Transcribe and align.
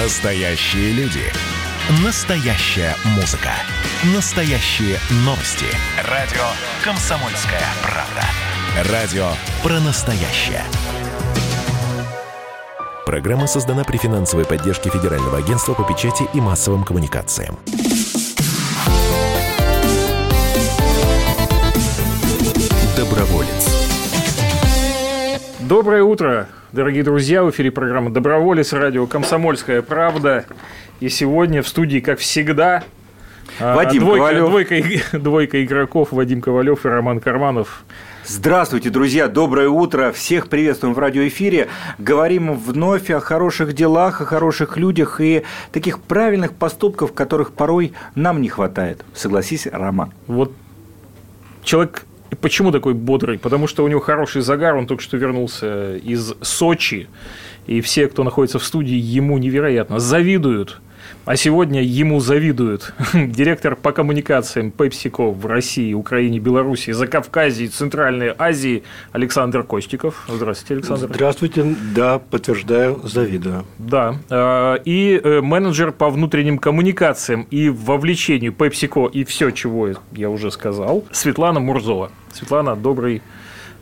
Настоящие 0.00 0.92
люди. 0.92 1.24
Настоящая 2.04 2.94
музыка. 3.16 3.50
Настоящие 4.14 4.96
новости. 5.24 5.66
Радио 6.08 6.44
«Комсомольская 6.84 7.64
правда». 7.82 8.92
Радио 8.92 9.26
про 9.60 9.80
настоящее. 9.80 10.62
Программа 13.06 13.48
создана 13.48 13.82
при 13.82 13.96
финансовой 13.96 14.44
поддержке 14.44 14.88
Федерального 14.88 15.38
агентства 15.38 15.74
по 15.74 15.82
печати 15.82 16.28
и 16.32 16.40
массовым 16.40 16.84
коммуникациям. 16.84 17.58
Доброволец. 22.96 23.88
Доброе 25.58 26.04
утро, 26.04 26.48
дорогие 26.72 27.02
друзья. 27.02 27.42
В 27.42 27.50
эфире 27.50 27.70
программа 27.70 28.10
«Доброволец», 28.10 28.72
радио 28.72 29.06
«Комсомольская 29.06 29.82
правда». 29.82 30.44
И 31.00 31.08
сегодня 31.08 31.62
в 31.62 31.68
студии, 31.68 32.00
как 32.00 32.18
всегда, 32.18 32.82
а, 33.60 33.76
Вадим 33.76 34.00
двойка, 34.00 34.34
Ковалев. 34.34 34.48
Двойка, 34.48 35.18
двойка 35.18 35.64
игроков 35.64 36.08
Вадим 36.12 36.40
Ковалев 36.40 36.84
и 36.84 36.88
Роман 36.88 37.20
Карманов. 37.20 37.84
Здравствуйте, 38.26 38.90
друзья, 38.90 39.28
доброе 39.28 39.68
утро. 39.68 40.12
Всех 40.12 40.48
приветствуем 40.48 40.94
в 40.94 40.98
радиоэфире. 40.98 41.68
Говорим 41.98 42.54
вновь 42.54 43.10
о 43.10 43.20
хороших 43.20 43.72
делах, 43.72 44.20
о 44.20 44.26
хороших 44.26 44.76
людях 44.76 45.20
и 45.20 45.44
таких 45.72 46.00
правильных 46.00 46.52
поступков, 46.52 47.14
которых 47.14 47.52
порой 47.52 47.94
нам 48.14 48.42
не 48.42 48.48
хватает. 48.48 49.04
Согласись, 49.14 49.66
Роман. 49.66 50.12
Вот 50.26 50.52
человек 51.62 52.04
почему 52.36 52.72
такой 52.72 52.94
бодрый? 52.94 53.38
Потому 53.38 53.66
что 53.66 53.84
у 53.84 53.88
него 53.88 54.00
хороший 54.00 54.42
загар, 54.42 54.76
он 54.76 54.86
только 54.86 55.02
что 55.02 55.16
вернулся 55.16 55.96
из 55.96 56.34
Сочи, 56.40 57.08
и 57.66 57.80
все, 57.80 58.08
кто 58.08 58.24
находится 58.24 58.58
в 58.58 58.64
студии, 58.64 58.96
ему 58.96 59.38
невероятно 59.38 59.98
завидуют. 59.98 60.80
А 61.24 61.36
сегодня 61.36 61.82
ему 61.82 62.20
завидуют 62.20 62.94
директор 63.12 63.76
по 63.76 63.92
коммуникациям 63.92 64.72
PepsiCo 64.76 65.32
в 65.32 65.46
России, 65.46 65.92
Украине, 65.92 66.38
Беларуси, 66.38 66.92
Закавказье, 66.92 67.68
Центральной 67.68 68.34
Азии 68.38 68.82
Александр 69.12 69.62
Костиков. 69.62 70.24
Здравствуйте, 70.28 70.74
Александр. 70.74 71.14
Здравствуйте, 71.14 71.76
да, 71.94 72.18
подтверждаю, 72.18 73.00
завидую. 73.04 73.64
Да. 73.78 74.16
э, 74.30 74.78
И 74.84 75.20
э, 75.22 75.40
менеджер 75.40 75.92
по 75.92 76.08
внутренним 76.10 76.58
коммуникациям 76.58 77.46
и 77.50 77.68
вовлечению 77.68 78.52
PepsiCo 78.52 79.10
и 79.10 79.24
все, 79.24 79.50
чего 79.50 79.88
я 80.12 80.30
уже 80.30 80.50
сказал, 80.50 81.04
Светлана 81.12 81.60
Мурзова. 81.60 82.10
Светлана, 82.32 82.76
добрый 82.76 83.22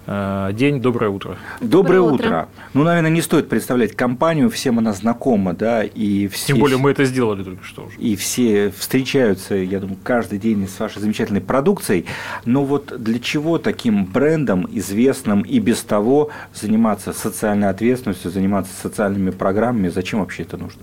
день, 0.06 0.80
доброе 0.80 1.10
утро. 1.10 1.36
Доброе, 1.60 1.98
Доброе 1.98 2.00
утро. 2.00 2.26
утро. 2.26 2.48
Ну, 2.74 2.84
наверное, 2.84 3.10
не 3.10 3.22
стоит 3.22 3.48
представлять 3.48 3.96
компанию, 3.96 4.48
всем 4.50 4.78
она 4.78 4.92
знакома, 4.92 5.52
да, 5.52 5.82
и 5.82 6.28
все... 6.28 6.48
Тем 6.48 6.58
более 6.58 6.78
мы 6.78 6.92
это 6.92 7.04
сделали 7.04 7.42
только 7.42 7.64
что 7.64 7.86
уже. 7.86 7.98
и 7.98 8.14
все 8.14 8.70
встречаются, 8.70 9.54
я 9.54 9.80
думаю, 9.80 9.98
каждый 10.02 10.38
день 10.38 10.68
с 10.68 10.78
вашей 10.78 11.00
замечательной 11.00 11.40
продукцией. 11.40 12.06
Но 12.44 12.64
вот 12.64 12.92
для 13.02 13.18
чего 13.18 13.58
таким 13.58 14.04
брендом, 14.04 14.68
известным 14.70 15.42
и 15.42 15.58
без 15.58 15.82
того, 15.82 16.30
заниматься 16.54 17.12
социальной 17.12 17.68
ответственностью, 17.68 18.30
заниматься 18.30 18.72
социальными 18.80 19.30
программами, 19.30 19.88
зачем 19.88 20.20
вообще 20.20 20.42
это 20.44 20.56
нужно? 20.56 20.80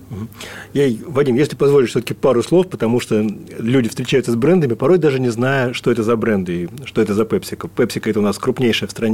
Я, 0.74 0.94
Вадим, 1.06 1.36
если 1.36 1.56
позволишь, 1.56 1.90
все-таки 1.90 2.12
пару 2.14 2.42
слов, 2.42 2.68
потому 2.68 3.00
что 3.00 3.26
люди 3.58 3.88
встречаются 3.88 4.32
с 4.32 4.36
брендами, 4.36 4.74
порой 4.74 4.98
даже 4.98 5.18
не 5.18 5.30
зная, 5.30 5.72
что 5.72 5.90
это 5.90 6.02
за 6.02 6.16
бренды 6.16 6.64
и 6.64 6.68
что 6.84 7.00
это 7.00 7.14
за 7.14 7.22
PepsiCo. 7.22 7.70
PepsiCo– 7.74 8.10
это 8.10 8.20
у 8.20 8.22
нас 8.22 8.38
крупнейшая 8.38 8.88
в 8.88 8.90
стране 8.90 9.13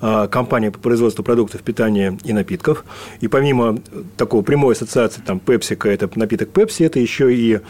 а, 0.00 0.28
компания 0.28 0.70
по 0.70 0.78
производству 0.78 1.24
продуктов 1.24 1.62
питания 1.62 2.18
и 2.24 2.32
напитков. 2.32 2.84
И 3.20 3.28
помимо 3.28 3.78
такой 4.16 4.42
прямой 4.42 4.74
ассоциации, 4.74 5.22
там, 5.24 5.40
PepsiCo– 5.44 5.88
это 5.90 6.10
напиток 6.14 6.50
Pepsi, 6.50 6.86
это 6.86 6.98
еще 6.98 7.34
и 7.34 7.60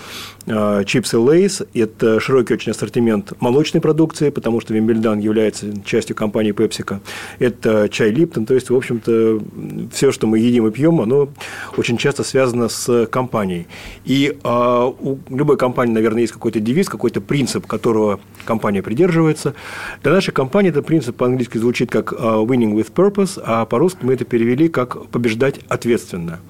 чипсы 0.86 1.16
Lay's, 1.16 1.66
это 1.74 2.20
широкий 2.20 2.54
очень 2.54 2.72
ассортимент 2.72 3.32
молочной 3.40 3.80
продукции, 3.80 4.30
потому 4.30 4.60
что 4.60 4.74
Вимбельдан 4.74 5.18
является 5.18 5.66
частью 5.84 6.16
компании 6.16 6.52
PepsiCo. 6.52 7.00
Это 7.38 7.88
чай 7.88 8.10
Липтон, 8.10 8.46
то 8.46 8.54
есть, 8.54 8.70
в 8.70 8.76
общем-то, 8.76 9.40
все, 9.92 10.12
что 10.12 10.26
мы 10.26 10.38
едим 10.38 10.66
и 10.66 10.70
пьем, 10.70 11.00
оно 11.00 11.28
очень 11.76 11.96
часто 11.96 12.24
связано 12.24 12.68
с 12.68 13.06
компанией. 13.06 13.66
И 14.04 14.36
а, 14.42 14.86
у 14.86 15.18
любой 15.28 15.56
компании, 15.56 15.92
наверное, 15.92 16.22
есть 16.22 16.32
какой-то 16.32 16.60
девиз, 16.60 16.88
какой-то 16.88 17.20
принцип, 17.20 17.66
которого 17.66 18.20
компания 18.44 18.82
придерживается. 18.82 19.54
Для 20.02 20.12
нашей 20.12 20.32
компании 20.32 20.70
этот 20.70 20.86
принцип 20.86 21.16
по-английски 21.16 21.58
звучит 21.58 21.90
как 21.90 22.12
а, 22.12 22.42
winning 22.42 22.72
with 22.72 22.92
purpose, 22.92 23.40
а 23.44 23.64
по-русски 23.64 23.98
мы 24.02 24.14
это 24.14 24.24
перевели 24.24 24.68
как 24.68 25.06
побеждать 25.08 25.60
ответственно. 25.68 26.40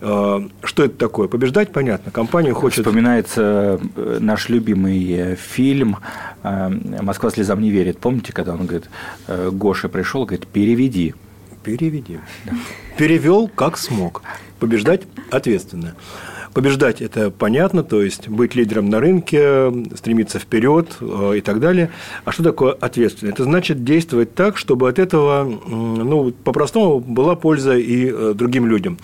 А, 0.00 0.42
Что 0.62 0.84
это 0.84 0.96
такое? 0.96 1.28
Побеждать, 1.28 1.72
понятно. 1.72 2.10
Компания 2.12 2.52
хочет... 2.52 2.84
Вспоминается 2.84 3.80
э, 3.96 4.18
наш 4.20 4.48
любимый 4.48 5.12
э, 5.12 5.36
фильм 5.36 5.98
э, 6.42 6.68
«Москва 7.02 7.30
слезам 7.30 7.60
не 7.60 7.70
верит». 7.70 7.98
Помните, 7.98 8.32
когда 8.32 8.52
он 8.52 8.66
говорит, 8.66 8.88
э, 9.26 9.50
Гоша 9.52 9.88
пришел, 9.88 10.24
говорит, 10.24 10.46
переведи. 10.46 11.14
Переведи. 11.62 12.20
Перевел 12.96 13.48
как 13.48 13.76
смог. 13.76 14.22
Побеждать 14.58 15.02
ответственно. 15.30 15.94
Побеждать 16.54 17.02
это 17.02 17.30
понятно, 17.30 17.82
то 17.82 18.02
есть 18.02 18.28
быть 18.28 18.54
лидером 18.54 18.88
на 18.88 19.00
рынке, 19.00 19.72
стремиться 19.94 20.38
вперед 20.38 20.96
э, 21.00 21.34
и 21.36 21.40
так 21.40 21.60
далее. 21.60 21.90
А 22.24 22.32
что 22.32 22.42
такое 22.42 22.72
ответственно? 22.72 23.30
Это 23.30 23.44
значит 23.44 23.84
действовать 23.84 24.34
так, 24.34 24.56
чтобы 24.56 24.88
от 24.88 24.98
этого, 24.98 25.44
ну, 25.44 26.32
по-простому, 26.32 27.00
была 27.00 27.36
польза 27.36 27.76
и 27.76 28.10
э, 28.10 28.32
другим 28.34 28.66
людям. 28.66 28.98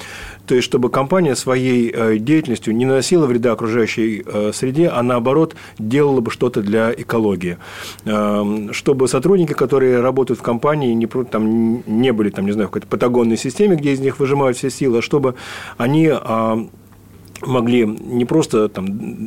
То 0.47 0.55
есть, 0.55 0.65
чтобы 0.67 0.91
компания 0.91 1.35
своей 1.37 1.91
э, 1.91 2.19
деятельностью 2.19 2.75
не 2.75 2.87
наносила 2.87 3.27
вреда 3.27 3.53
окружающей 3.53 4.25
среде, 4.53 4.89
а 4.89 5.03
наоборот 5.03 5.55
делала 5.79 6.21
бы 6.21 6.31
что-то 6.31 6.63
для 6.63 6.93
экологии. 6.93 7.59
Эм, 8.05 8.73
Чтобы 8.73 9.09
сотрудники, 9.09 9.53
которые 9.53 10.01
работают 10.01 10.41
в 10.41 10.43
компании, 10.43 10.93
не, 10.93 11.07
там, 11.07 11.83
не 11.87 12.13
были 12.13 12.31
там, 12.31 12.47
не 12.47 12.53
знаю, 12.53 12.69
в 12.69 12.71
какой-то 12.71 12.87
патагонной 12.87 13.37
системе, 13.37 13.77
где 13.77 13.93
из 13.93 14.01
них 14.01 14.19
выжимают 14.19 14.57
все 14.57 14.71
силы, 14.71 14.99
а 14.99 15.03
чтобы 15.03 15.35
они 15.77 16.11
а, 16.11 16.67
могли 17.47 17.87
не 17.87 18.25
просто 18.25 18.69
там, 18.69 18.87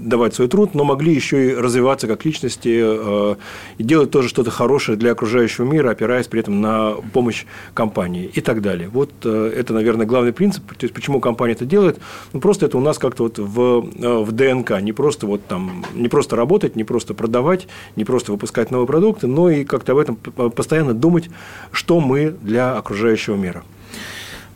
давать 0.10 0.36
свой 0.36 0.48
труд, 0.48 0.74
но 0.74 0.84
могли 0.84 1.14
еще 1.14 1.52
и 1.52 1.54
развиваться 1.54 2.08
как 2.08 2.26
личности 2.26 2.82
э, 2.82 3.36
и 3.78 3.84
делать 3.84 4.12
тоже 4.12 4.30
что-то 4.30 4.52
хорошее 4.52 4.98
для 4.98 5.12
окружающего 5.12 5.66
мира, 5.66 5.92
опираясь 5.92 6.28
при 6.28 6.40
этом 6.40 6.62
на 6.62 6.96
помощь 7.14 7.46
компании 7.74 8.30
и 8.34 8.42
так 8.42 8.62
далее. 8.62 8.90
Вот 8.90 9.12
э, 9.24 9.54
это, 9.56 9.74
наверное, 9.74 10.06
главный 10.06 10.34
принцип. 10.34 10.68
То 10.68 10.84
есть, 10.84 10.94
почему 10.94 11.20
компания 11.20 11.54
это 11.54 11.66
делает? 11.66 12.00
Ну, 12.34 12.40
просто 12.40 12.66
это 12.66 12.78
у 12.78 12.82
нас 12.82 12.98
как-то 12.98 13.24
вот 13.24 13.40
в, 13.40 13.90
э, 13.96 14.24
в 14.24 14.32
ДНК. 14.32 14.82
Не 14.82 14.94
просто, 14.94 15.28
вот 15.28 15.46
там, 15.46 15.86
не 15.94 16.10
просто 16.10 16.36
работать, 16.36 16.76
не 16.76 16.84
просто 16.84 17.14
продавать, 17.14 17.68
не 17.96 18.06
просто 18.06 18.32
выпускать 18.32 18.72
новые 18.72 18.88
продукты, 18.88 19.28
но 19.28 19.50
и 19.50 19.64
как-то 19.64 19.94
об 19.94 19.98
этом 19.98 20.16
постоянно 20.16 20.94
думать, 20.94 21.30
что 21.72 22.00
мы 22.00 22.36
для 22.42 22.76
окружающего 22.76 23.36
мира. 23.36 23.64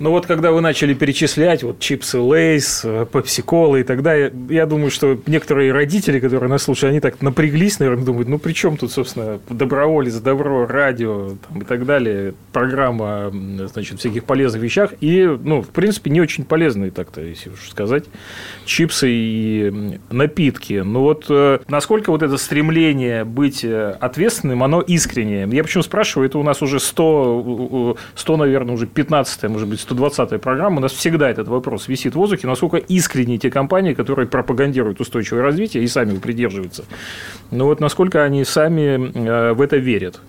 Ну 0.02 0.10
вот 0.10 0.26
когда 0.26 0.52
вы 0.52 0.62
начали 0.62 0.96
перечислять 0.96 1.62
вот 1.62 1.80
чипсы 1.80 2.18
Лейс, 2.18 2.84
пепси-колы 3.14 3.82
и 3.82 3.84
так 3.84 4.02
далее, 4.02 4.34
я 4.50 4.66
думаю, 4.66 4.90
что 4.90 5.16
некоторые 5.28 5.72
родители, 5.72 6.20
которые 6.20 6.50
нас 6.50 6.64
слушают, 6.64 6.94
они 6.94 7.00
так 7.00 7.22
напряглись, 7.22 7.78
наверное, 7.78 8.04
думают, 8.04 8.28
ну 8.28 8.40
при 8.40 8.54
чем 8.54 8.78
тут, 8.78 8.92
собственно, 8.92 9.40
доброволец, 9.48 10.16
добро, 10.16 10.66
радио 10.66 11.36
там, 11.48 11.62
и 11.62 11.66
так 11.66 11.86
далее, 11.86 12.34
программа, 12.52 13.32
значит, 13.72 14.00
всяких 14.00 14.24
полезных 14.24 14.64
вещах 14.64 14.94
и, 15.02 15.24
ну, 15.24 15.62
в 15.62 15.70
принципе, 15.70 16.10
не 16.10 16.20
очень 16.20 16.46
полезные 16.46 16.90
так-то, 16.90 17.22
если 17.22 17.52
уж 17.52 17.70
сказать, 17.70 18.06
чипсы 18.66 19.08
и 19.08 20.00
напитки. 20.10 20.82
Ну 20.84 21.02
вот 21.02 21.28
э, 21.30 21.60
насколько 21.68 22.10
вот 22.10 22.24
это 22.24 22.38
стремление 22.38 23.24
быть 23.24 23.64
э, 23.64 23.96
ответственным, 24.00 24.64
оно 24.64 24.82
искреннее? 24.82 25.48
Я 25.52 25.64
почему 25.64 25.84
спрашиваю, 25.84 26.28
это 26.28 26.40
у 26.40 26.44
нас 26.44 26.64
уже 26.64 26.80
100, 26.80 27.96
э, 27.96 28.02
100 28.16 28.38
наверное, 28.38 28.74
уже 28.74 28.88
15 28.88 29.44
может 29.44 29.68
быть, 29.68 29.91
120 29.92 30.42
программа, 30.42 30.78
у 30.78 30.80
нас 30.80 30.94
всегда 30.94 31.30
этот 31.30 31.48
вопрос 31.48 31.88
висит 31.88 32.14
в 32.14 32.16
воздухе, 32.16 32.48
насколько 32.48 32.78
искренние 32.78 33.38
те 33.38 33.50
компании, 33.50 33.94
которые 33.94 34.28
пропагандируют 34.28 35.02
устойчивое 35.02 35.44
развитие 35.44 35.84
и 35.84 35.88
сами 35.88 36.18
придерживаются. 36.18 36.86
Ну 37.52 37.66
вот 37.66 37.80
насколько 37.80 38.24
они 38.24 38.46
сами 38.46 39.12
э, 39.14 39.54
в 39.54 39.62
это 39.62 39.78
верят? 39.78 40.22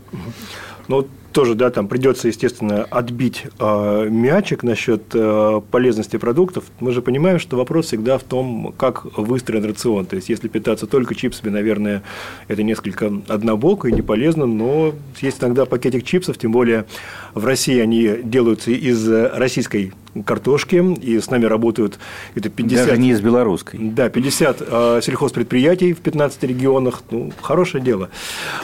Ну, 0.88 1.06
тоже, 1.32 1.55
да, 1.55 1.70
там 1.70 1.88
придется, 1.88 2.29
естественно, 2.29 2.84
отбить 2.84 3.44
э, 3.58 4.08
мячик 4.11 4.62
насчет 4.62 5.02
э, 5.14 5.61
полезности 5.70 6.17
продуктов. 6.17 6.64
Мы 6.81 6.93
же 6.93 7.02
понимаем, 7.02 7.38
что 7.38 7.56
вопрос 7.56 7.87
всегда 7.87 8.19
в 8.19 8.23
том, 8.23 8.75
как 8.76 9.05
выстроен 9.17 9.64
рацион. 9.64 10.06
То 10.06 10.17
есть, 10.17 10.29
если 10.29 10.49
питаться 10.49 10.87
только 10.87 11.14
чипсами, 11.14 11.50
наверное, 11.50 12.02
это 12.49 12.62
несколько 12.62 13.12
однобоко 13.29 13.88
и 13.88 13.93
не 13.93 14.02
полезно, 14.02 14.46
но 14.46 14.94
есть 15.20 15.43
иногда 15.43 15.64
пакетик 15.67 16.05
чипсов, 16.05 16.38
тем 16.38 16.52
более 16.52 16.87
в 17.34 17.44
России 17.44 17.79
они 17.79 18.19
делаются 18.23 18.70
из 18.70 19.08
российской 19.08 19.93
картошки, 20.25 20.82
и 21.00 21.19
с 21.19 21.31
нами 21.31 21.46
работают 21.46 21.99
это 22.34 22.50
50... 22.50 22.87
Даже 22.87 23.00
не 23.00 23.11
из 23.11 23.20
белорусской. 23.20 23.81
Да, 23.81 24.08
50 24.11 24.56
э, 24.61 25.00
сельхозпредприятий 25.02 25.94
в 25.94 26.00
15 26.00 26.43
регионах. 26.44 27.02
Ну, 27.11 27.32
хорошее 27.40 27.82
дело. 27.82 28.11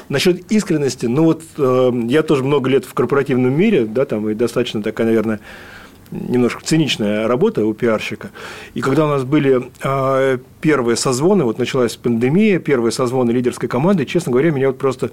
Насчет 0.08 0.50
искренности, 0.52 1.06
ну 1.06 1.24
вот 1.24 1.42
э, 1.56 1.90
я 2.08 2.22
тоже 2.22 2.44
много 2.44 2.57
лет 2.66 2.84
в 2.84 2.94
корпоративном 2.94 3.52
мире, 3.52 3.84
да, 3.84 4.04
там 4.04 4.28
и 4.28 4.34
достаточно 4.34 4.82
такая, 4.82 5.06
наверное, 5.06 5.40
немножко 6.10 6.64
циничная 6.64 7.28
работа 7.28 7.64
у 7.64 7.74
пиарщика. 7.74 8.30
И 8.74 8.80
когда 8.80 9.04
у 9.04 9.08
нас 9.08 9.24
были 9.24 9.70
а, 9.82 10.38
первые 10.60 10.96
созвоны, 10.96 11.44
вот 11.44 11.58
началась 11.58 11.96
пандемия, 11.96 12.58
первые 12.58 12.92
созвоны 12.92 13.30
лидерской 13.30 13.68
команды, 13.68 14.06
честно 14.06 14.32
говоря, 14.32 14.50
меня 14.50 14.68
вот 14.68 14.78
просто 14.78 15.10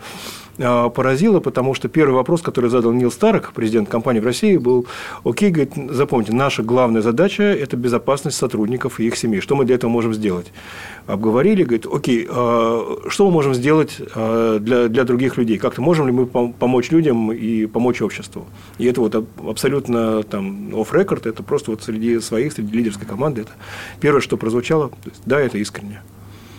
а, 0.57 0.89
поразило, 0.89 1.39
потому 1.39 1.73
что 1.73 1.89
первый 1.89 2.15
вопрос, 2.15 2.41
который 2.41 2.69
задал 2.69 2.93
Нил 2.93 3.11
Старок, 3.11 3.51
президент 3.53 3.89
компании 3.89 4.19
в 4.19 4.25
России, 4.25 4.57
был, 4.57 4.85
окей, 5.23 5.51
говорит, 5.51 5.73
запомните, 5.89 6.33
наша 6.33 6.63
главная 6.63 7.01
задача– 7.01 7.43
это 7.43 7.77
безопасность 7.77 8.37
сотрудников 8.37 8.99
и 8.99 9.07
их 9.07 9.17
семей. 9.17 9.41
Что 9.41 9.55
мы 9.55 9.65
для 9.65 9.75
этого 9.75 9.91
можем 9.91 10.13
сделать? 10.13 10.51
Обговорили, 11.07 11.63
говорит, 11.63 11.85
окей, 11.85 12.27
а, 12.29 12.97
что 13.07 13.25
мы 13.27 13.31
можем 13.31 13.53
сделать 13.53 13.97
для, 13.97 14.87
для 14.87 15.03
других 15.03 15.37
людей? 15.37 15.57
Как-то 15.57 15.81
можем 15.81 16.07
ли 16.07 16.13
мы 16.13 16.25
помочь 16.25 16.91
людям 16.91 17.31
и 17.31 17.65
помочь 17.67 18.01
обществу? 18.01 18.45
И 18.77 18.85
это 18.85 19.01
вот 19.01 19.27
абсолютно 19.47 20.23
там 20.23 20.69
off-record, 20.73 21.29
это 21.29 21.43
просто 21.43 21.71
вот 21.71 21.83
среди 21.83 22.19
своих, 22.19 22.53
среди 22.53 22.75
лидерской 22.75 23.07
команды, 23.07 23.41
это 23.41 23.51
первое, 23.99 24.21
что 24.21 24.37
прозвучало, 24.37 24.91
есть, 25.05 25.21
да, 25.25 25.39
это 25.39 25.57
искренне. 25.57 26.01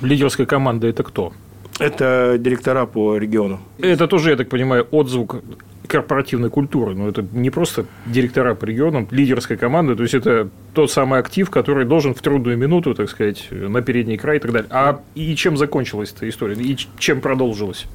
Лидерская 0.02 0.46
команда– 0.46 0.86
это 0.88 1.02
кто? 1.02 1.32
Это 1.78 2.36
директора 2.38 2.86
по 2.86 3.16
региону. 3.18 3.60
Это 3.78 4.06
тоже, 4.06 4.30
я 4.30 4.36
так 4.36 4.48
понимаю, 4.48 4.86
отзвук 4.90 5.42
корпоративной 5.86 6.50
культуры. 6.50 6.94
Но 6.94 7.08
это 7.08 7.24
не 7.32 7.50
просто 7.50 7.86
директора 8.06 8.54
по 8.54 8.64
регионам, 8.64 9.08
лидерская 9.10 9.56
команда, 9.56 9.96
то 9.96 10.02
есть 10.02 10.14
это 10.14 10.48
тот 10.74 10.90
самый 10.90 11.18
актив, 11.20 11.48
который 11.50 11.84
должен 11.84 12.14
в 12.14 12.20
трудную 12.20 12.56
минуту, 12.56 12.94
так 12.94 13.08
сказать, 13.10 13.48
на 13.50 13.82
передний 13.82 14.16
край 14.16 14.36
и 14.36 14.40
так 14.40 14.52
далее. 14.52 14.68
А 14.70 15.00
и 15.14 15.34
чем 15.36 15.56
закончилась 15.56 16.12
эта 16.16 16.28
история? 16.28 16.54
И 16.56 16.76
чем 16.98 17.20
продолжилась? 17.20 17.86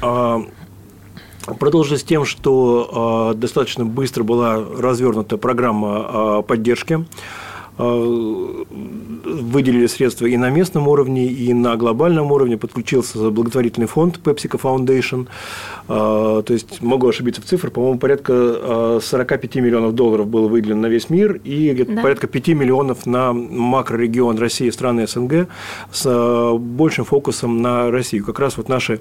А, 0.00 0.42
Продолжилось 1.58 2.02
тем, 2.04 2.24
что 2.24 3.32
а, 3.32 3.34
достаточно 3.34 3.84
быстро 3.84 4.24
была 4.24 4.56
развернута 4.56 5.36
программа 5.36 5.88
а, 5.88 6.42
поддержки 6.42 7.04
выделили 9.24 9.86
средства 9.86 10.26
и 10.26 10.36
на 10.36 10.50
местном 10.50 10.86
уровне, 10.88 11.26
и 11.26 11.52
на 11.52 11.76
глобальном 11.76 12.30
уровне. 12.30 12.56
Подключился 12.56 13.30
благотворительный 13.30 13.86
фонд 13.86 14.20
PepsiCo 14.22 14.60
Foundation. 14.60 15.26
Э, 15.88 16.42
то 16.44 16.52
есть, 16.52 16.82
могу 16.82 17.08
ошибиться 17.08 17.42
в 17.42 17.44
цифрах, 17.44 17.72
по-моему, 17.72 17.98
порядка 17.98 19.00
45 19.02 19.56
э, 19.56 19.60
миллионов 19.60 19.94
долларов 19.94 20.28
было 20.28 20.46
выделено 20.48 20.82
на 20.82 20.86
весь 20.86 21.10
мир, 21.10 21.40
и 21.44 21.84
да. 21.88 22.02
порядка 22.02 22.26
5 22.26 22.48
миллионов 22.48 23.06
на 23.06 23.32
макрорегион 23.32 24.38
России, 24.38 24.70
страны 24.70 25.06
СНГ, 25.06 25.48
с 25.90 26.56
большим 26.58 27.04
фокусом 27.04 27.60
на 27.60 27.90
Россию. 27.90 28.24
Как 28.24 28.38
раз 28.38 28.56
вот 28.56 28.68
наши 28.68 29.00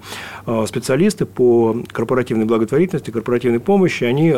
специалисты 0.65 1.25
по 1.25 1.75
корпоративной 1.91 2.45
благотворительности, 2.45 3.11
корпоративной 3.11 3.59
помощи, 3.59 4.03
они 4.03 4.33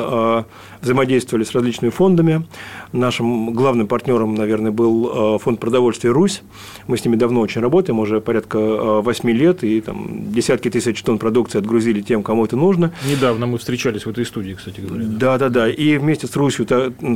взаимодействовали 0.82 1.44
с 1.44 1.52
различными 1.52 1.92
фондами. 1.92 2.46
Нашим 2.92 3.54
главным 3.54 3.88
партнером 3.88 4.25
партнером, 4.26 4.36
наверное, 4.36 4.72
был 4.72 5.36
э, 5.36 5.40
фонд 5.40 5.60
продовольствия 5.60 6.12
«Русь». 6.12 6.42
Мы 6.88 6.98
с 6.98 7.06
ними 7.06 7.16
давно 7.16 7.42
очень 7.42 7.62
работаем, 7.62 8.00
уже 8.00 8.22
порядка 8.22 8.58
8 9.02 9.30
э, 9.30 9.34
лет, 9.34 9.64
и 9.64 9.82
там 9.82 10.32
десятки 10.32 10.70
тысяч 10.70 11.02
тонн 11.04 11.18
продукции 11.18 11.60
отгрузили 11.60 12.02
тем, 12.02 12.24
кому 12.24 12.46
это 12.46 12.56
нужно. 12.56 12.92
Недавно 13.10 13.46
мы 13.46 13.58
встречались 13.58 14.06
в 14.06 14.10
этой 14.10 14.26
студии, 14.26 14.54
кстати 14.54 14.82
говоря. 14.82 15.06
Да, 15.06 15.38
да, 15.38 15.50
да. 15.50 15.70
И 15.70 15.98
вместе 15.98 16.28
с 16.28 16.36
«Русью» 16.36 16.68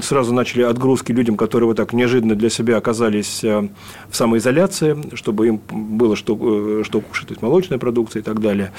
сразу 0.01 0.33
начали 0.33 0.63
отгрузки 0.63 1.11
людям, 1.11 1.37
которые 1.37 1.67
вот 1.67 1.77
так 1.77 1.93
неожиданно 1.93 2.35
для 2.35 2.49
себя 2.49 2.77
оказались 2.77 3.43
э, 3.43 3.67
в 4.09 4.15
самоизоляции, 4.15 4.97
чтобы 5.15 5.47
им 5.47 5.61
было 5.71 6.15
что, 6.15 6.83
что 6.83 7.01
кушать, 7.01 7.27
то 7.27 7.33
есть 7.33 7.41
молочная 7.41 7.77
продукция 7.77 8.21
и 8.21 8.23
так 8.23 8.41
далее. 8.41 8.71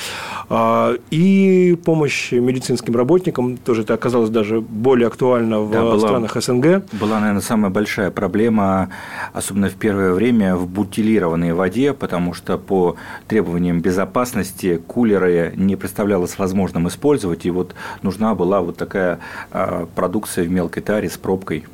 А, 0.48 0.94
и 1.10 1.76
помощь 1.84 2.32
медицинским 2.32 2.96
работникам, 2.96 3.56
тоже 3.56 3.82
это 3.82 3.94
оказалось 3.94 4.30
даже 4.30 4.60
более 4.60 5.06
актуально 5.06 5.60
в 5.60 5.70
да, 5.70 5.98
странах 5.98 6.34
была, 6.34 6.40
СНГ. 6.40 6.84
Была, 6.92 7.20
наверное, 7.20 7.40
самая 7.40 7.70
большая 7.70 8.10
проблема, 8.20 8.90
особенно 9.32 9.70
в 9.70 9.76
первое 9.76 10.12
время, 10.12 10.54
в 10.54 10.68
бутилированной 10.68 11.54
воде, 11.54 11.94
потому 11.94 12.34
что 12.34 12.58
по 12.58 12.96
требованиям 13.28 13.80
безопасности 13.80 14.76
кулеры 14.76 15.54
не 15.56 15.74
представлялось 15.74 16.36
возможным 16.36 16.86
использовать, 16.86 17.46
и 17.46 17.50
вот 17.50 17.74
нужна 18.02 18.34
была 18.34 18.60
вот 18.60 18.76
такая 18.76 19.20
а, 19.52 19.86
продукция 19.94 20.44
в 20.44 20.50
мелкой 20.50 20.82
таре 20.82 21.08
с 21.08 21.16
пробкой. 21.16 21.64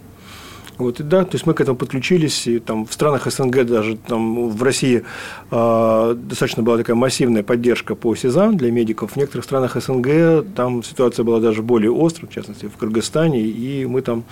Вот, 0.78 1.00
и 1.00 1.02
да, 1.02 1.24
то 1.24 1.34
есть 1.34 1.46
мы 1.46 1.54
к 1.54 1.60
этому 1.60 1.76
подключились, 1.76 2.46
и 2.46 2.58
там 2.58 2.86
в 2.86 2.92
странах 2.92 3.30
СНГ, 3.30 3.64
даже 3.64 3.96
там 3.96 4.50
в 4.50 4.62
России 4.62 5.04
э, 5.50 6.14
достаточно 6.16 6.62
была 6.62 6.76
такая 6.76 6.94
массивная 6.94 7.42
поддержка 7.42 7.94
по 7.94 8.14
СИЗАМ 8.14 8.58
для 8.58 8.70
медиков. 8.70 9.12
В 9.12 9.16
некоторых 9.16 9.44
странах 9.44 9.76
СНГ 9.80 10.44
там 10.54 10.82
ситуация 10.82 11.24
была 11.24 11.40
даже 11.40 11.62
более 11.62 11.92
острой, 11.92 12.28
в 12.28 12.34
частности 12.34 12.66
в 12.66 12.76
Кыргызстане, 12.76 13.40
и 13.42 13.86
мы 13.86 14.02
там 14.02 14.24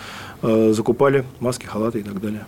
э, 0.42 0.72
закупали 0.72 1.24
маски, 1.40 1.64
халаты 1.64 2.00
и 2.00 2.02
так 2.02 2.20
далее. 2.20 2.44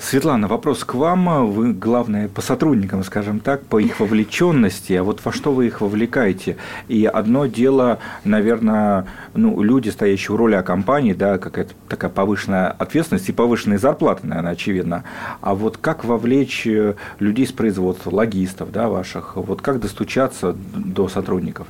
Светлана, 0.00 0.48
вопрос 0.48 0.82
к 0.82 0.94
вам. 0.94 1.52
Вы, 1.52 1.74
главное, 1.74 2.26
по 2.28 2.40
сотрудникам, 2.40 3.04
скажем 3.04 3.38
так, 3.38 3.66
по 3.66 3.78
их 3.78 4.00
вовлеченности. 4.00 4.94
А 4.94 5.04
вот 5.04 5.22
во 5.22 5.30
что 5.30 5.52
вы 5.52 5.66
их 5.66 5.82
вовлекаете? 5.82 6.56
И 6.88 7.04
одно 7.04 7.44
дело, 7.44 7.98
наверное, 8.24 9.06
ну, 9.34 9.62
люди, 9.62 9.90
стоящие 9.90 10.34
в 10.34 10.38
роли 10.38 10.60
компании, 10.62 11.12
да, 11.12 11.36
какая-то 11.36 11.74
такая 11.86 12.10
повышенная 12.10 12.68
ответственность 12.68 13.28
и 13.28 13.32
повышенные 13.32 13.78
зарплаты, 13.78 14.26
наверное, 14.26 14.52
очевидно. 14.52 15.04
А 15.42 15.54
вот 15.54 15.76
как 15.76 16.04
вовлечь 16.04 16.66
э, 16.66 16.94
людей 17.18 17.46
с 17.46 17.52
производства, 17.52 18.10
логистов, 18.10 18.72
да, 18.72 18.88
ваших? 18.88 19.36
Вот 19.36 19.60
как 19.60 19.80
достучаться 19.80 20.56
до 20.74 21.08
сотрудников? 21.08 21.66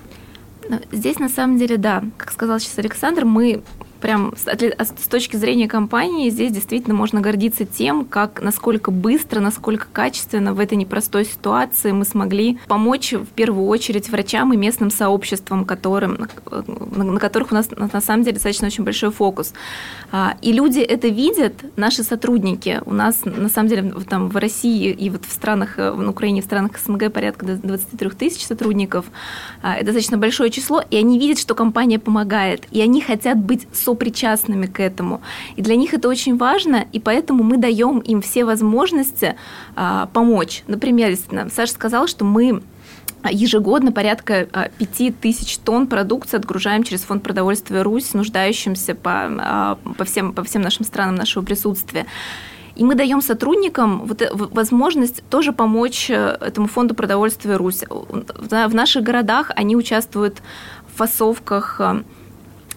Ну, 0.68 0.78
здесь 0.92 1.18
на 1.18 1.28
самом 1.28 1.58
деле, 1.58 1.78
да, 1.78 2.04
как 2.16 2.30
сказал 2.30 2.60
сейчас 2.60 2.78
Александр, 2.78 3.24
мы 3.24 3.62
прям 4.00 4.34
с, 4.36 4.46
с 4.46 5.08
точки 5.08 5.36
зрения 5.36 5.68
компании 5.68 6.30
здесь 6.30 6.52
действительно 6.52 6.94
можно 6.94 7.20
гордиться 7.20 7.64
тем, 7.64 8.04
как 8.04 8.42
насколько 8.42 8.90
быстро, 8.90 9.40
насколько 9.40 9.86
качественно 9.92 10.54
в 10.54 10.60
этой 10.60 10.76
непростой 10.76 11.24
ситуации 11.24 11.92
мы 11.92 12.04
смогли 12.04 12.58
помочь 12.66 13.12
в 13.12 13.26
первую 13.26 13.66
очередь 13.66 14.08
врачам 14.10 14.52
и 14.52 14.56
местным 14.56 14.90
сообществам, 14.90 15.64
которым, 15.64 16.26
на, 16.50 17.04
на 17.04 17.20
которых 17.20 17.52
у 17.52 17.54
нас 17.54 17.68
на 17.70 18.00
самом 18.00 18.24
деле 18.24 18.34
достаточно 18.34 18.66
очень 18.66 18.84
большой 18.84 19.10
фокус. 19.10 19.52
А, 20.12 20.36
и 20.42 20.52
люди 20.52 20.80
это 20.80 21.08
видят, 21.08 21.54
наши 21.76 22.02
сотрудники. 22.02 22.80
У 22.86 22.92
нас 22.92 23.24
на 23.24 23.48
самом 23.48 23.68
деле 23.68 23.94
там 24.08 24.28
в 24.28 24.36
России 24.36 24.90
и 24.90 25.10
вот 25.10 25.24
в 25.24 25.32
странах, 25.32 25.78
э, 25.78 25.92
в 25.92 26.08
Украине, 26.08 26.42
в 26.42 26.44
странах 26.44 26.72
СНГ 26.78 27.12
порядка 27.12 27.46
23 27.46 28.10
тысяч 28.10 28.46
сотрудников. 28.46 29.06
А, 29.62 29.76
это 29.76 29.86
достаточно 29.86 30.18
большое 30.18 30.50
число, 30.50 30.82
и 30.90 30.96
они 30.96 31.18
видят, 31.18 31.38
что 31.38 31.54
компания 31.54 31.98
помогает, 31.98 32.66
и 32.70 32.80
они 32.80 33.00
хотят 33.00 33.38
быть 33.38 33.66
сопричастными 33.90 34.66
к 34.66 34.80
этому. 34.80 35.20
И 35.56 35.62
для 35.62 35.76
них 35.76 35.94
это 35.94 36.08
очень 36.08 36.36
важно, 36.36 36.86
и 36.92 37.00
поэтому 37.00 37.42
мы 37.42 37.56
даем 37.56 37.98
им 37.98 38.20
все 38.20 38.44
возможности 38.44 39.36
а, 39.76 40.06
помочь. 40.06 40.62
Например, 40.66 41.16
Саша 41.50 41.72
сказал, 41.72 42.06
что 42.06 42.24
мы 42.24 42.62
ежегодно 43.30 43.92
порядка 43.92 44.70
5 44.78 45.20
тысяч 45.20 45.58
тонн 45.58 45.86
продукции 45.86 46.38
отгружаем 46.38 46.82
через 46.84 47.02
фонд 47.02 47.22
продовольствия 47.22 47.82
Русь 47.82 48.14
нуждающимся 48.14 48.94
по, 48.94 49.10
а, 49.12 49.78
по, 49.98 50.04
всем, 50.04 50.32
по 50.32 50.42
всем 50.42 50.62
нашим 50.62 50.84
странам 50.84 51.16
нашего 51.16 51.44
присутствия. 51.44 52.06
И 52.76 52.84
мы 52.84 52.94
даем 52.94 53.20
сотрудникам 53.20 54.06
вот 54.06 54.22
э, 54.22 54.30
возможность 54.32 55.22
тоже 55.28 55.52
помочь 55.52 56.08
э, 56.08 56.38
этому 56.40 56.66
фонду 56.66 56.94
продовольствия 56.94 57.56
Русь. 57.56 57.84
В 57.88 58.74
наших 58.74 59.02
городах 59.02 59.50
они 59.54 59.76
участвуют 59.76 60.40
в 60.86 60.96
фасовках 60.96 61.80
а, 61.80 62.02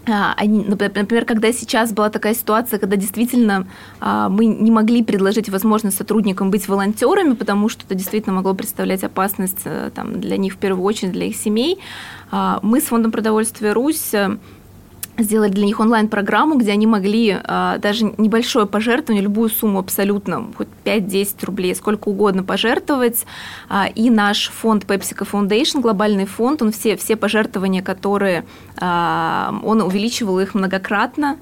они, 0.05 0.65
например, 0.65 1.25
когда 1.25 1.53
сейчас 1.53 1.93
была 1.93 2.09
такая 2.09 2.33
ситуация, 2.33 2.77
когда 2.77 2.97
действительно 2.97 3.67
а, 3.99 4.27
мы 4.27 4.45
не 4.45 4.69
могли 4.69 5.03
предложить 5.03 5.49
возможность 5.49 5.97
сотрудникам 5.97 6.51
быть 6.51 6.67
волонтерами, 6.67 7.33
потому 7.33 7.69
что 7.69 7.85
это 7.85 7.95
действительно 7.95 8.35
могло 8.35 8.53
представлять 8.53 9.03
опасность 9.03 9.61
э, 9.63 9.91
там, 9.95 10.19
для 10.19 10.37
них 10.37 10.55
в 10.55 10.57
первую 10.57 10.83
очередь, 10.83 11.13
для 11.13 11.27
их 11.27 11.35
семей, 11.37 11.79
а, 12.31 12.59
мы 12.61 12.81
с 12.81 12.85
Фондом 12.85 13.11
продовольствия 13.11 13.71
Русь 13.71 14.13
э, 14.13 14.37
сделали 15.17 15.49
для 15.49 15.65
них 15.65 15.79
онлайн-программу, 15.79 16.57
где 16.57 16.71
они 16.71 16.87
могли 16.87 17.37
а, 17.43 17.77
даже 17.77 18.13
небольшое 18.17 18.65
пожертвование, 18.65 19.23
любую 19.23 19.49
сумму 19.49 19.79
абсолютно, 19.79 20.47
хоть 20.57 20.67
5-10 20.85 21.45
рублей, 21.45 21.75
сколько 21.75 22.09
угодно 22.09 22.43
пожертвовать. 22.43 23.25
А, 23.69 23.87
и 23.87 24.09
наш 24.09 24.49
фонд 24.49 24.85
PepsiCo 24.85 25.27
Foundation, 25.31 25.81
глобальный 25.81 26.25
фонд, 26.25 26.61
он 26.61 26.71
все, 26.71 26.97
все 26.97 27.15
пожертвования, 27.15 27.83
которые 27.83 28.45
а, 28.79 29.53
он 29.63 29.81
увеличивал 29.81 30.39
их 30.39 30.55
многократно. 30.55 31.37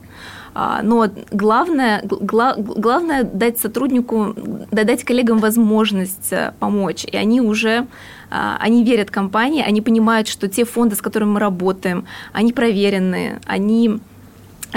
А, 0.53 0.81
но 0.81 1.08
главное, 1.31 2.01
гла, 2.03 2.55
главное 2.58 3.24
дать 3.24 3.60
сотруднику, 3.60 4.36
дать 4.72 5.03
коллегам 5.03 5.39
возможность 5.39 6.31
э, 6.34 6.53
помочь. 6.60 7.05
И 7.05 7.15
они 7.15 7.39
уже 7.39 7.88
а, 8.29 8.58
они 8.60 8.84
верят 8.84 9.12
компании, 9.12 9.63
они 9.65 9.81
понимают, 9.81 10.27
что 10.27 10.48
те 10.48 10.65
фонды, 10.65 10.96
с 10.96 11.01
которыми 11.01 11.31
мы 11.31 11.39
работаем, 11.39 12.05
они 12.34 12.51
проверенные, 12.51 13.39
они 13.46 14.00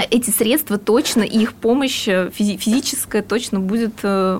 эти 0.09 0.29
средства 0.29 0.77
точно, 0.77 1.23
и 1.23 1.39
их 1.39 1.53
помощь 1.53 2.07
э, 2.07 2.29
физическая 2.31 3.21
точно 3.21 3.59
будет 3.59 3.93
э, 4.03 4.39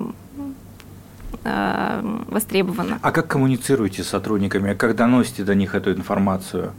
востребована. 2.28 2.98
А 3.02 3.12
как 3.12 3.28
коммуницируете 3.28 4.02
с 4.02 4.08
сотрудниками? 4.08 4.74
Как 4.74 4.96
доносите 4.96 5.44
до 5.44 5.54
них 5.54 5.74
эту 5.74 5.92
информацию? 5.92 6.72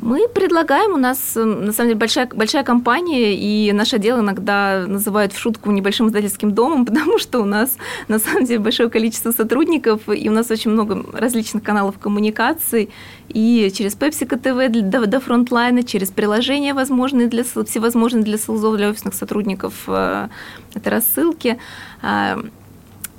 Мы 0.00 0.28
предлагаем, 0.28 0.92
у 0.94 0.96
нас 0.96 1.34
на 1.34 1.72
самом 1.72 1.88
деле 1.88 1.94
большая, 1.96 2.28
большая 2.28 2.62
компания, 2.62 3.34
и 3.34 3.72
наш 3.72 3.92
отдел 3.92 4.20
иногда 4.20 4.84
называют 4.86 5.32
в 5.32 5.38
шутку 5.38 5.72
небольшим 5.72 6.06
издательским 6.06 6.52
домом, 6.52 6.86
потому 6.86 7.18
что 7.18 7.40
у 7.40 7.44
нас 7.44 7.76
на 8.06 8.20
самом 8.20 8.44
деле 8.44 8.60
большое 8.60 8.90
количество 8.90 9.32
сотрудников, 9.32 10.02
и 10.08 10.28
у 10.28 10.32
нас 10.32 10.50
очень 10.52 10.70
много 10.70 11.04
различных 11.12 11.64
каналов 11.64 11.98
коммуникаций, 11.98 12.90
и 13.28 13.72
через 13.74 13.96
PepsiCo 13.96 14.40
TV 14.40 14.68
до, 14.68 15.06
до 15.06 15.20
фронтлайна, 15.20 15.82
через 15.82 16.10
приложения 16.10 16.74
возможные 16.74 17.26
для, 17.26 17.42
всевозможные 17.42 18.22
для 18.22 18.38
селзов, 18.38 18.76
для 18.76 18.90
офисных 18.90 19.14
сотрудников, 19.14 19.74
э, 19.88 20.28
это 20.74 20.90
рассылки. 20.90 21.58
А, 22.02 22.38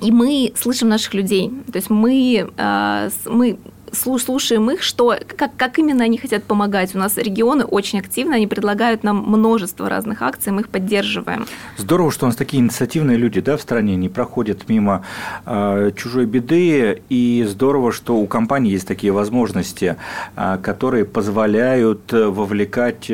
и 0.00 0.10
мы 0.10 0.52
слышим 0.56 0.88
наших 0.88 1.12
людей. 1.12 1.52
То 1.70 1.76
есть 1.76 1.90
мы, 1.90 2.48
э, 2.56 3.10
мы 3.26 3.58
слушаем 3.92 4.70
их, 4.70 4.82
что, 4.82 5.16
как, 5.36 5.56
как 5.56 5.78
именно 5.78 6.04
они 6.04 6.18
хотят 6.18 6.44
помогать. 6.44 6.94
У 6.94 6.98
нас 6.98 7.16
регионы 7.16 7.64
очень 7.64 7.98
активно, 7.98 8.36
они 8.36 8.46
предлагают 8.46 9.04
нам 9.04 9.16
множество 9.16 9.88
разных 9.88 10.22
акций, 10.22 10.52
мы 10.52 10.62
их 10.62 10.68
поддерживаем. 10.68 11.46
Здорово, 11.76 12.10
что 12.10 12.26
у 12.26 12.28
нас 12.28 12.36
такие 12.36 12.62
инициативные 12.62 13.16
люди 13.16 13.40
да, 13.40 13.56
в 13.56 13.60
стране 13.60 13.96
не 13.96 14.08
проходят 14.08 14.68
мимо 14.68 15.04
э, 15.46 15.92
чужой 15.96 16.26
беды, 16.26 17.02
и 17.08 17.44
здорово, 17.48 17.92
что 17.92 18.16
у 18.16 18.26
компании 18.26 18.72
есть 18.72 18.86
такие 18.86 19.12
возможности, 19.12 19.96
э, 20.36 20.58
которые 20.62 21.04
позволяют 21.04 22.12
вовлекать 22.12 23.10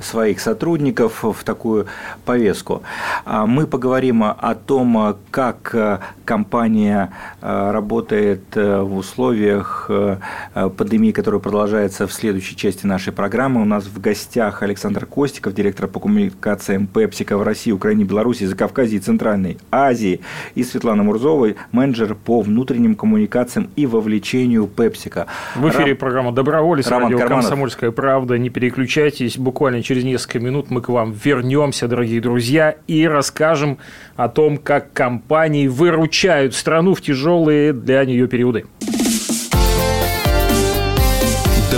своих 0.00 0.40
сотрудников 0.40 1.22
в 1.22 1.44
такую 1.44 1.86
повестку. 2.24 2.82
Мы 3.26 3.66
поговорим 3.66 4.24
о 4.24 4.54
том, 4.54 5.16
как 5.30 6.02
компания 6.24 7.12
работает 7.40 8.42
в 8.54 8.96
условиях 8.96 9.90
Э, 9.94 10.13
пандемии, 10.52 11.12
которая 11.12 11.40
продолжается 11.40 12.06
в 12.06 12.12
следующей 12.12 12.56
части 12.56 12.86
нашей 12.86 13.12
программы. 13.12 13.62
У 13.62 13.64
нас 13.64 13.86
в 13.86 14.00
гостях 14.00 14.62
Александр 14.62 15.06
Костиков, 15.06 15.54
директор 15.54 15.86
по 15.86 16.00
коммуникациям 16.00 16.86
Пепсика 16.86 17.36
в 17.36 17.42
России, 17.42 17.72
Украине, 17.72 18.04
Беларуси, 18.04 18.44
Закавказье 18.44 18.98
и 18.98 19.00
Центральной 19.00 19.58
Азии, 19.70 20.20
и 20.54 20.62
Светлана 20.62 21.02
Мурзова, 21.02 21.54
менеджер 21.72 22.14
по 22.14 22.40
внутренним 22.40 22.94
коммуникациям 22.94 23.70
и 23.76 23.86
вовлечению 23.86 24.66
Пепсика. 24.66 25.26
В 25.56 25.68
эфире 25.68 25.92
Рам... 25.92 25.96
программа 25.96 26.32
«Доброволец», 26.32 26.86
Роман 26.88 27.04
радио 27.04 27.18
Карманов. 27.18 27.44
«Комсомольская 27.44 27.90
правда». 27.90 28.38
Не 28.38 28.50
переключайтесь, 28.50 29.38
буквально 29.38 29.82
через 29.82 30.04
несколько 30.04 30.40
минут 30.40 30.70
мы 30.70 30.80
к 30.80 30.88
вам 30.88 31.12
вернемся, 31.12 31.88
дорогие 31.88 32.20
друзья, 32.20 32.76
и 32.86 33.06
расскажем 33.06 33.78
о 34.16 34.28
том, 34.28 34.58
как 34.58 34.92
компании 34.92 35.66
выручают 35.66 36.54
страну 36.54 36.94
в 36.94 37.00
тяжелые 37.00 37.72
для 37.72 38.04
нее 38.04 38.28
периоды 38.28 38.66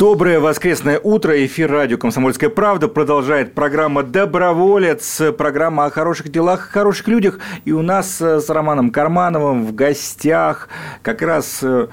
Доброе 0.00 0.40
воскресное 0.40 0.98
утро. 0.98 1.44
Эфир 1.44 1.70
радио 1.70 1.98
«Комсомольская 1.98 2.48
правда» 2.48 2.88
продолжает 2.88 3.52
программа 3.52 4.02
«Доброволец». 4.02 5.20
Программа 5.36 5.84
о 5.84 5.90
хороших 5.90 6.30
делах, 6.30 6.70
о 6.70 6.72
хороших 6.72 7.06
людях. 7.06 7.38
И 7.66 7.72
у 7.72 7.82
нас 7.82 8.18
с 8.18 8.48
Романом 8.48 8.92
Кармановым 8.92 9.66
в 9.66 9.74
гостях 9.74 10.70
как 11.02 11.20
раз 11.20 11.58
э, 11.62 11.88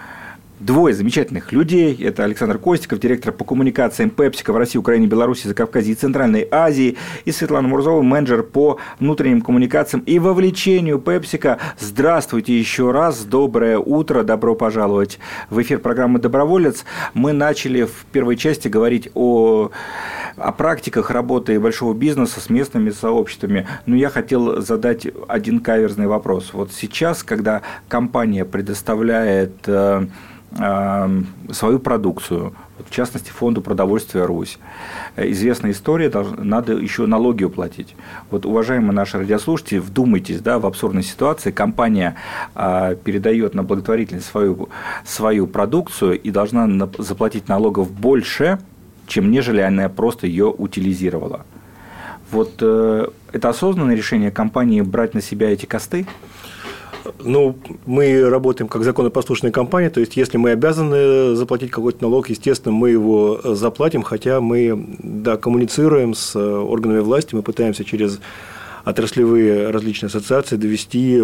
двое 0.59 0.93
замечательных 0.93 1.51
людей. 1.51 1.95
Это 2.03 2.23
Александр 2.23 2.57
Костиков, 2.57 2.99
директор 2.99 3.31
по 3.31 3.45
коммуникациям 3.45 4.09
Пепсика 4.09 4.53
в 4.53 4.57
России, 4.57 4.79
Украине, 4.79 5.07
Беларуси, 5.07 5.47
Закавказье 5.47 5.93
и 5.93 5.95
Центральной 5.95 6.47
Азии. 6.49 6.97
И 7.25 7.31
Светлана 7.31 7.67
Мурзова, 7.67 8.01
менеджер 8.01 8.43
по 8.43 8.79
внутренним 8.99 9.41
коммуникациям 9.41 10.03
и 10.05 10.19
вовлечению 10.19 10.99
Пепсика. 10.99 11.59
Здравствуйте 11.79 12.57
еще 12.57 12.91
раз, 12.91 13.23
доброе 13.23 13.77
утро, 13.77 14.23
добро 14.23 14.55
пожаловать 14.55 15.19
в 15.49 15.61
эфир 15.61 15.79
программы 15.79 16.19
«Доброволец». 16.19 16.85
Мы 17.13 17.33
начали 17.33 17.83
в 17.83 18.05
первой 18.11 18.37
части 18.37 18.67
говорить 18.67 19.09
о 19.13 19.71
о 20.37 20.51
практиках 20.51 21.09
работы 21.09 21.59
большого 21.59 21.95
бизнеса 21.95 22.39
с 22.39 22.49
местными 22.49 22.91
сообществами. 22.91 23.67
Но 23.87 23.95
я 23.95 24.09
хотел 24.09 24.61
задать 24.61 25.07
один 25.27 25.59
каверзный 25.59 26.05
вопрос. 26.05 26.51
Вот 26.53 26.71
сейчас, 26.71 27.23
когда 27.23 27.63
компания 27.87 28.45
предоставляет 28.45 29.55
э, 29.65 30.05
свою 30.55 31.79
продукцию, 31.79 32.53
в 32.85 32.89
частности, 32.89 33.29
фонду 33.29 33.61
продовольствия 33.61 34.25
«Русь». 34.25 34.57
Известная 35.17 35.71
история, 35.71 36.11
надо 36.37 36.73
еще 36.73 37.05
налоги 37.05 37.43
уплатить. 37.43 37.95
Вот, 38.31 38.45
уважаемые 38.45 38.93
наши 38.93 39.17
радиослушатели, 39.17 39.79
вдумайтесь, 39.79 40.39
да, 40.39 40.57
в 40.57 40.65
абсурдной 40.65 41.03
ситуации, 41.03 41.51
компания 41.51 42.15
а, 42.55 42.95
передает 42.95 43.55
на 43.55 43.63
благотворительность 43.63 44.27
свою, 44.27 44.69
свою 45.05 45.47
продукцию 45.47 46.19
и 46.19 46.31
должна 46.31 46.89
заплатить 46.97 47.49
налогов 47.49 47.91
больше, 47.91 48.59
чем 49.05 49.31
нежели 49.31 49.61
она 49.61 49.89
просто 49.89 50.27
ее 50.27 50.45
утилизировала. 50.45 51.45
Вот 52.31 52.55
э, 52.59 53.07
это 53.31 53.49
осознанное 53.49 53.95
решение 53.95 54.31
компании 54.31 54.81
брать 54.81 55.13
на 55.13 55.21
себя 55.21 55.49
эти 55.49 55.65
косты? 55.65 56.05
Ну, 57.19 57.55
мы 57.85 58.29
работаем 58.29 58.67
как 58.67 58.83
законопослушная 58.83 59.51
компания, 59.51 59.89
то 59.89 59.99
есть, 59.99 60.17
если 60.17 60.37
мы 60.37 60.51
обязаны 60.51 61.35
заплатить 61.35 61.71
какой-то 61.71 62.03
налог, 62.03 62.29
естественно, 62.29 62.73
мы 62.73 62.89
его 62.89 63.39
заплатим, 63.55 64.03
хотя 64.03 64.41
мы, 64.41 64.97
да, 64.99 65.37
коммуницируем 65.37 66.13
с 66.13 66.35
органами 66.35 66.99
власти, 66.99 67.35
мы 67.35 67.41
пытаемся 67.41 67.83
через 67.83 68.19
отраслевые 68.87 69.69
различные 69.69 70.07
ассоциации 70.07 70.55
довести 70.55 71.21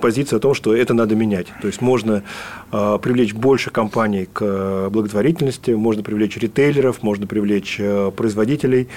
позицию 0.00 0.38
о 0.38 0.40
том, 0.40 0.54
что 0.54 0.74
это 0.74 0.92
надо 0.92 1.14
менять. 1.14 1.46
То 1.60 1.68
есть 1.68 1.80
можно 1.80 2.24
а, 2.72 2.98
привлечь 2.98 3.32
больше 3.32 3.70
компаний 3.70 4.28
к 4.32 4.88
благотворительности, 4.90 5.70
можно 5.70 6.02
привлечь 6.02 6.36
ритейлеров, 6.36 7.02
можно 7.02 7.28
привлечь 7.28 7.78
а, 7.80 8.10
производителей. 8.10 8.88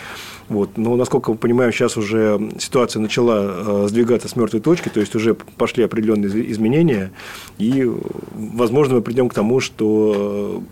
Вот. 0.50 0.78
Но, 0.78 0.96
насколько 0.96 1.32
мы 1.32 1.38
понимаем, 1.38 1.72
сейчас 1.74 1.98
уже 1.98 2.52
ситуация 2.58 3.02
начала 3.02 3.36
а, 3.38 3.86
сдвигаться 3.88 4.30
с 4.30 4.36
мертвой 4.36 4.62
точки, 4.62 4.90
то 4.90 5.00
есть 5.00 5.14
уже 5.16 5.34
пошли 5.34 5.84
определенные 5.84 6.52
изменения, 6.52 7.12
и, 7.58 7.90
возможно, 8.34 8.96
мы 8.96 9.02
придем 9.02 9.28
к 9.28 9.34
тому, 9.34 9.60
что 9.60 10.64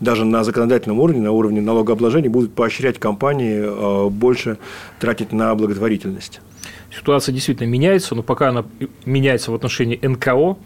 даже 0.00 0.24
на 0.24 0.42
законодательном 0.42 0.98
уровне, 0.98 1.22
на 1.22 1.30
уровне 1.30 1.60
налогообложения 1.60 2.28
будут 2.28 2.54
поощрять 2.54 2.98
компании 2.98 4.10
больше 4.10 4.58
тратить 4.98 5.32
на 5.32 5.54
благотворительность. 5.54 6.40
Ситуация 6.92 7.32
действительно 7.32 7.68
меняется, 7.68 8.16
но 8.16 8.24
пока 8.24 8.48
она 8.48 8.64
меняется 9.04 9.52
в 9.52 9.54
отношении 9.54 9.98
НКО, 10.02 10.56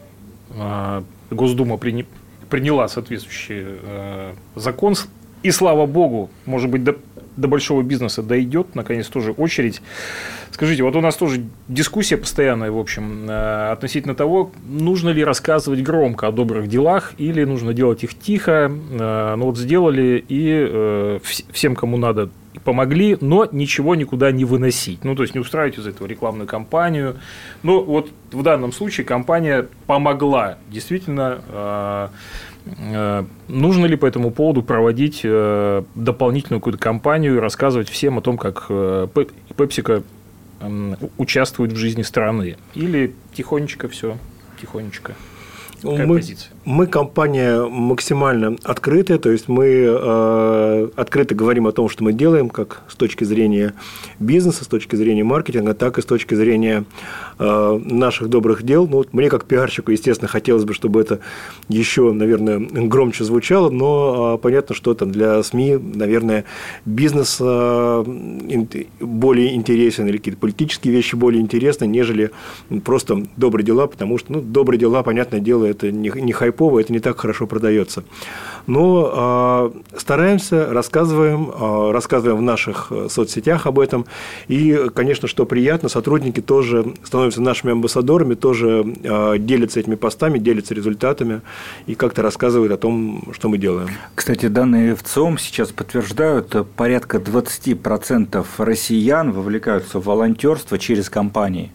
Госдума 1.30 1.76
приняла 1.76 2.88
соответствующий 2.88 3.64
э, 3.82 4.32
закон, 4.54 4.94
и 5.42 5.50
слава 5.50 5.86
богу, 5.86 6.30
может 6.46 6.70
быть, 6.70 6.84
до, 6.84 6.96
до 7.36 7.48
большого 7.48 7.82
бизнеса 7.82 8.22
дойдет, 8.22 8.74
наконец, 8.74 9.08
тоже 9.08 9.32
очередь. 9.32 9.82
Скажите, 10.50 10.82
вот 10.82 10.94
у 10.96 11.00
нас 11.00 11.16
тоже 11.16 11.44
дискуссия 11.68 12.16
постоянная, 12.16 12.70
в 12.70 12.78
общем, 12.78 13.28
э, 13.28 13.72
относительно 13.72 14.14
того, 14.14 14.52
нужно 14.66 15.10
ли 15.10 15.24
рассказывать 15.24 15.82
громко 15.82 16.28
о 16.28 16.32
добрых 16.32 16.68
делах 16.68 17.14
или 17.18 17.44
нужно 17.44 17.74
делать 17.74 18.04
их 18.04 18.18
тихо. 18.18 18.70
Э, 18.90 19.34
ну 19.36 19.46
вот 19.46 19.58
сделали, 19.58 20.24
и 20.28 21.18
всем, 21.52 21.74
кому 21.74 21.96
надо, 21.96 22.30
помогли, 22.62 23.16
но 23.20 23.48
ничего 23.50 23.94
никуда 23.94 24.30
не 24.30 24.44
выносить. 24.44 25.04
Ну, 25.04 25.14
то 25.14 25.22
есть 25.22 25.34
не 25.34 25.40
устраивать 25.40 25.78
из 25.78 25.86
этого 25.86 26.06
рекламную 26.06 26.46
кампанию. 26.46 27.16
Но 27.62 27.82
вот 27.82 28.10
в 28.32 28.42
данном 28.42 28.72
случае 28.72 29.04
компания 29.04 29.66
помогла. 29.86 30.58
Действительно, 30.70 31.40
э, 31.48 32.08
э, 32.78 33.24
нужно 33.48 33.86
ли 33.86 33.96
по 33.96 34.06
этому 34.06 34.30
поводу 34.30 34.62
проводить 34.62 35.20
э, 35.24 35.82
дополнительную 35.94 36.60
какую-то 36.60 36.78
кампанию 36.78 37.36
и 37.36 37.38
рассказывать 37.38 37.88
всем 37.88 38.18
о 38.18 38.20
том, 38.20 38.38
как 38.38 38.70
Пепсика 39.56 40.02
участвует 41.18 41.72
в 41.72 41.76
жизни 41.76 42.02
страны? 42.02 42.56
Или 42.74 43.14
тихонечко 43.34 43.88
все, 43.88 44.16
тихонечко? 44.60 45.14
Какая 45.82 46.06
мы, 46.06 46.16
позиция? 46.16 46.53
Мы 46.64 46.86
компания 46.86 47.62
максимально 47.66 48.56
открытая, 48.62 49.18
то 49.18 49.30
есть 49.30 49.48
мы 49.48 49.66
э, 49.66 50.88
открыто 50.96 51.34
говорим 51.34 51.66
о 51.66 51.72
том, 51.72 51.88
что 51.88 52.02
мы 52.04 52.12
делаем, 52.12 52.48
как 52.48 52.82
с 52.88 52.96
точки 52.96 53.24
зрения 53.24 53.74
бизнеса, 54.18 54.64
с 54.64 54.66
точки 54.66 54.96
зрения 54.96 55.24
маркетинга, 55.24 55.74
так 55.74 55.98
и 55.98 56.02
с 56.02 56.06
точки 56.06 56.34
зрения 56.34 56.84
э, 57.38 57.80
наших 57.84 58.28
добрых 58.28 58.62
дел. 58.62 58.86
Ну, 58.86 58.98
вот 58.98 59.12
мне 59.12 59.28
как 59.28 59.44
пиарщику, 59.44 59.90
естественно, 59.90 60.28
хотелось 60.28 60.64
бы, 60.64 60.72
чтобы 60.72 61.00
это 61.00 61.20
еще, 61.68 62.12
наверное, 62.12 62.58
громче 62.58 63.24
звучало, 63.24 63.68
но 63.68 64.34
э, 64.34 64.42
понятно, 64.42 64.74
что 64.74 64.94
там 64.94 65.10
для 65.10 65.42
СМИ, 65.42 65.76
наверное, 65.76 66.44
бизнес 66.86 67.38
э, 67.40 68.04
более 69.00 69.54
интересен 69.54 70.06
или 70.06 70.16
какие-то 70.16 70.40
политические 70.40 70.94
вещи 70.94 71.14
более 71.14 71.42
интересны, 71.42 71.84
нежели 71.84 72.30
просто 72.84 73.26
добрые 73.36 73.66
дела, 73.66 73.86
потому 73.86 74.16
что 74.18 74.32
ну, 74.32 74.40
добрые 74.40 74.78
дела, 74.78 75.02
понятное 75.02 75.40
дело, 75.40 75.66
это 75.66 75.92
не, 75.92 76.10
не 76.14 76.32
хайпово, 76.54 76.80
это 76.80 76.92
не 76.92 77.00
так 77.00 77.18
хорошо 77.18 77.46
продается. 77.46 78.04
Но 78.66 79.72
э, 79.92 79.98
стараемся, 79.98 80.72
рассказываем, 80.72 81.50
э, 81.50 81.90
рассказываем 81.92 82.38
в 82.38 82.42
наших 82.42 82.92
соцсетях 83.08 83.66
об 83.66 83.78
этом. 83.78 84.06
И, 84.48 84.88
конечно, 84.94 85.28
что 85.28 85.44
приятно, 85.44 85.88
сотрудники 85.88 86.40
тоже 86.40 86.94
становятся 87.04 87.42
нашими 87.42 87.72
амбассадорами, 87.72 88.34
тоже 88.34 88.84
э, 89.02 89.38
делятся 89.38 89.80
этими 89.80 89.96
постами, 89.96 90.38
делятся 90.38 90.74
результатами 90.74 91.42
и 91.86 91.94
как-то 91.94 92.22
рассказывают 92.22 92.72
о 92.72 92.76
том, 92.76 93.22
что 93.32 93.48
мы 93.48 93.58
делаем. 93.58 93.88
Кстати, 94.14 94.46
данные 94.46 94.94
в 94.94 95.02
ЦИОМ 95.02 95.38
сейчас 95.38 95.70
подтверждают, 95.72 96.56
порядка 96.76 97.18
20% 97.18 98.44
россиян 98.58 99.32
вовлекаются 99.32 99.98
в 99.98 100.04
волонтерство 100.04 100.78
через 100.78 101.10
компании. 101.10 101.70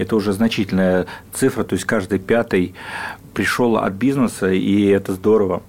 Это 0.00 0.16
уже 0.16 0.32
значительная 0.32 1.06
цифра, 1.34 1.62
то 1.62 1.74
есть 1.74 1.84
каждый 1.84 2.18
пятый 2.18 2.74
пришел 3.34 3.76
от 3.76 3.92
бизнеса, 3.92 4.50
и 4.50 4.86
это 4.86 5.12
здорово. 5.12 5.62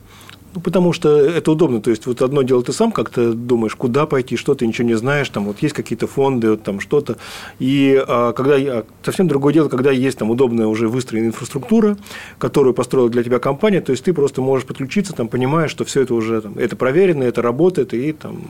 Ну, 0.53 0.59
потому 0.59 0.91
что 0.91 1.17
это 1.17 1.51
удобно. 1.51 1.81
То 1.81 1.91
есть, 1.91 2.05
вот 2.05 2.21
одно 2.21 2.41
дело, 2.41 2.61
ты 2.61 2.73
сам 2.73 2.91
как-то 2.91 3.33
думаешь, 3.33 3.75
куда 3.75 4.05
пойти, 4.05 4.35
что 4.35 4.53
ты 4.53 4.67
ничего 4.67 4.87
не 4.87 4.95
знаешь, 4.95 5.29
там 5.29 5.45
вот 5.45 5.59
есть 5.59 5.73
какие-то 5.73 6.07
фонды, 6.07 6.51
вот, 6.51 6.63
там 6.63 6.81
что-то. 6.81 7.17
И 7.59 8.03
а, 8.05 8.33
когда 8.33 8.57
я, 8.57 8.83
совсем 9.03 9.29
другое 9.29 9.53
дело, 9.53 9.69
когда 9.69 9.91
есть 9.91 10.17
там 10.17 10.29
удобная 10.29 10.67
уже 10.67 10.89
выстроенная 10.89 11.29
инфраструктура, 11.29 11.97
которую 12.37 12.73
построила 12.73 13.09
для 13.09 13.23
тебя 13.23 13.39
компания, 13.39 13.79
то 13.79 13.91
есть 13.91 14.03
ты 14.03 14.13
просто 14.13 14.41
можешь 14.41 14.67
подключиться, 14.67 15.13
там, 15.13 15.29
понимаешь, 15.29 15.71
что 15.71 15.85
все 15.85 16.01
это 16.01 16.13
уже 16.13 16.41
там, 16.41 16.57
это 16.57 16.75
проверено, 16.75 17.23
это 17.23 17.41
работает, 17.41 17.93
и 17.93 18.11
там 18.11 18.41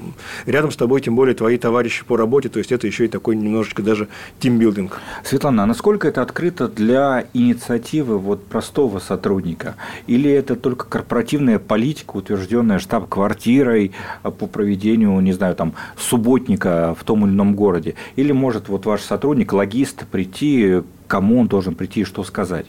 рядом 0.48 0.72
с 0.72 0.76
тобой, 0.76 1.02
тем 1.02 1.16
более, 1.16 1.36
твои 1.36 1.58
товарищи 1.58 2.04
по 2.04 2.18
работе, 2.18 2.50
то 2.50 2.58
есть 2.58 2.72
это 2.72 2.88
еще 2.88 3.06
и 3.06 3.10
такой 3.10 3.36
немножечко 3.36 3.84
даже 3.84 4.08
тимбилдинг. 4.40 5.00
Светлана, 5.24 5.64
а 5.64 5.66
насколько 5.68 6.08
это 6.08 6.24
открыто 6.24 6.68
для 6.68 7.26
инициативы 7.34 8.18
вот 8.18 8.44
простого 8.46 8.98
сотрудника? 8.98 9.76
Или 10.08 10.32
это 10.32 10.56
только 10.56 10.88
корпоративная 10.88 11.60
политика? 11.60 11.91
Политика, 11.92 12.16
утвержденная 12.16 12.80
штаб-квартирой 12.80 13.92
по 14.24 14.48
проведению, 14.48 15.20
не 15.20 15.34
знаю, 15.34 15.56
там, 15.56 15.74
субботника 15.98 16.96
в 16.98 17.04
том 17.04 17.26
или 17.26 17.34
ином 17.34 17.54
городе? 17.54 17.96
Или 18.16 18.32
может 18.32 18.70
вот 18.70 18.86
ваш 18.86 19.02
сотрудник, 19.02 19.52
логист, 19.52 20.06
прийти, 20.10 20.84
кому 21.08 21.42
он 21.42 21.48
должен 21.48 21.76
прийти 21.76 22.02
и 22.02 22.04
что 22.06 22.24
сказать? 22.24 22.66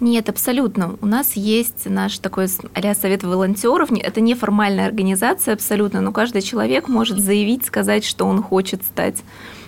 Нет, 0.00 0.30
абсолютно. 0.30 0.96
У 1.02 1.06
нас 1.06 1.34
есть 1.34 1.90
наш 1.90 2.18
такой 2.18 2.46
а 2.72 2.94
совет 2.94 3.22
волонтеров. 3.22 3.90
Это 3.92 4.20
не 4.22 4.34
формальная 4.34 4.86
организация 4.86 5.52
абсолютно, 5.54 6.00
но 6.00 6.12
каждый 6.12 6.40
человек 6.40 6.88
может 6.88 7.18
заявить, 7.18 7.66
сказать, 7.66 8.04
что 8.04 8.24
он 8.24 8.42
хочет 8.42 8.82
стать 8.82 9.22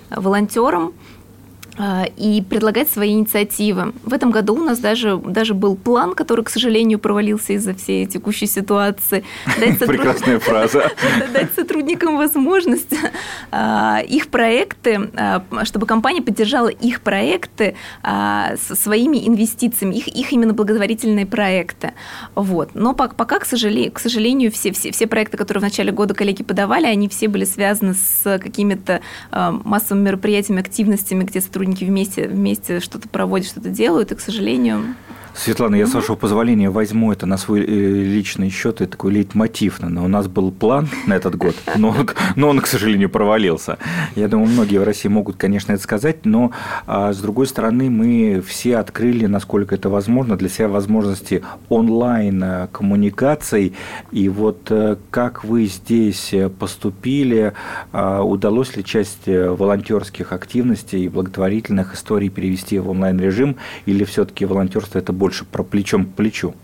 волонтером. 0.09 0.93
А, 1.83 2.05
и 2.19 2.43
предлагать 2.43 2.91
свои 2.91 3.13
инициативы. 3.13 3.95
В 4.05 4.13
этом 4.13 4.31
году 4.31 4.55
у 4.55 4.63
нас 4.63 4.79
даже, 4.79 5.17
даже 5.17 5.55
был 5.55 5.77
план, 5.77 6.15
который, 6.15 6.45
к 6.45 6.51
сожалению, 6.51 6.99
провалился 6.99 7.55
из-за 7.55 7.73
всей 7.73 8.05
текущей 8.05 8.47
ситуации. 8.47 9.25
Прекрасная 9.57 10.39
фраза. 10.41 10.91
Дать 11.33 11.55
сотрудникам 11.55 12.19
возможность 12.19 12.95
а, 13.51 14.01
их 14.07 14.29
проекты, 14.29 15.11
а, 15.17 15.43
чтобы 15.65 15.87
компания 15.87 16.21
поддержала 16.21 16.69
их 16.69 17.01
проекты 17.01 17.77
своими 18.03 19.27
инвестициями, 19.27 19.95
их, 19.95 20.09
их 20.09 20.33
именно 20.33 20.53
благотворительные 20.53 21.25
проекты. 21.25 21.93
Вот. 22.35 22.75
Но 22.75 22.93
пока, 22.93 23.39
к 23.39 23.47
сожалению, 23.47 23.93
к 23.93 24.01
сожалению 24.01 24.53
все, 24.53 24.73
все, 24.73 24.93
все 24.93 25.07
проекты, 25.07 25.39
которые 25.39 25.61
в 25.61 25.65
начале 25.65 25.93
года 25.93 26.13
коллеги 26.13 26.43
подавали, 26.43 26.87
они 26.87 27.09
все 27.09 27.29
были 27.29 27.45
связаны 27.45 27.95
с 27.95 28.39
какими-то 28.39 29.01
массовыми 29.31 30.05
мероприятиями, 30.05 30.61
активностями, 30.61 31.25
где 31.25 31.41
сотрудники 31.41 31.70
сотрудники 31.71 31.85
вместе, 31.85 32.29
вместе 32.29 32.81
что-то 32.81 33.09
проводят, 33.09 33.49
что-то 33.49 33.69
делают, 33.69 34.13
и, 34.13 34.15
к 34.15 34.21
сожалению, 34.21 34.95
Светлана, 35.35 35.77
я, 35.77 35.87
с 35.87 35.95
вашего 35.95 36.17
позволения, 36.17 36.71
возьму 36.71 37.13
это 37.13 37.27
на 37.27 37.37
свой 37.37 37.61
э, 37.61 37.65
личный 37.65 38.51
счет, 38.51 38.81
это 38.81 38.93
такой 38.93 39.13
лейтмотив. 39.13 39.79
У 39.81 39.89
нас 39.89 40.29
был 40.29 40.51
план 40.51 40.89
на 41.07 41.15
этот 41.15 41.37
год, 41.37 41.55
но, 41.77 41.95
но 42.37 42.49
он, 42.49 42.61
к 42.61 42.67
сожалению, 42.67 43.09
провалился. 43.09 43.79
Я 44.17 44.29
думаю, 44.29 44.51
многие 44.51 44.79
в 44.79 44.85
России 44.85 45.09
могут, 45.09 45.37
конечно, 45.37 45.73
это 45.73 45.83
сказать, 45.83 46.25
но, 46.25 46.53
а, 46.87 47.13
с 47.13 47.19
другой 47.19 47.47
стороны, 47.47 47.91
мы 47.91 48.43
все 48.47 48.79
открыли, 48.79 49.27
насколько 49.27 49.75
это 49.75 49.89
возможно, 49.89 50.37
для 50.37 50.49
себя 50.49 50.69
возможности 50.69 51.43
онлайн-коммуникаций. 51.69 53.75
И 54.11 54.29
вот 54.29 54.71
э, 54.71 54.97
как 55.11 55.45
вы 55.45 55.67
здесь 55.67 56.35
поступили, 56.59 57.53
а, 57.93 58.23
удалось 58.23 58.77
ли 58.77 58.85
часть 58.85 59.27
э, 59.27 59.51
волонтерских 59.51 60.33
активностей 60.33 61.05
и 61.05 61.09
благотворительных 61.09 61.95
историй 61.95 62.29
перевести 62.29 62.79
в 62.79 62.91
онлайн-режим, 62.91 63.57
или 63.87 64.05
все-таки 64.05 64.45
волонтерство– 64.45 64.99
это 65.01 65.13
больше 65.21 65.45
про 65.45 65.63
плечом 65.63 66.07
к 66.07 66.15
плечу? 66.15 66.55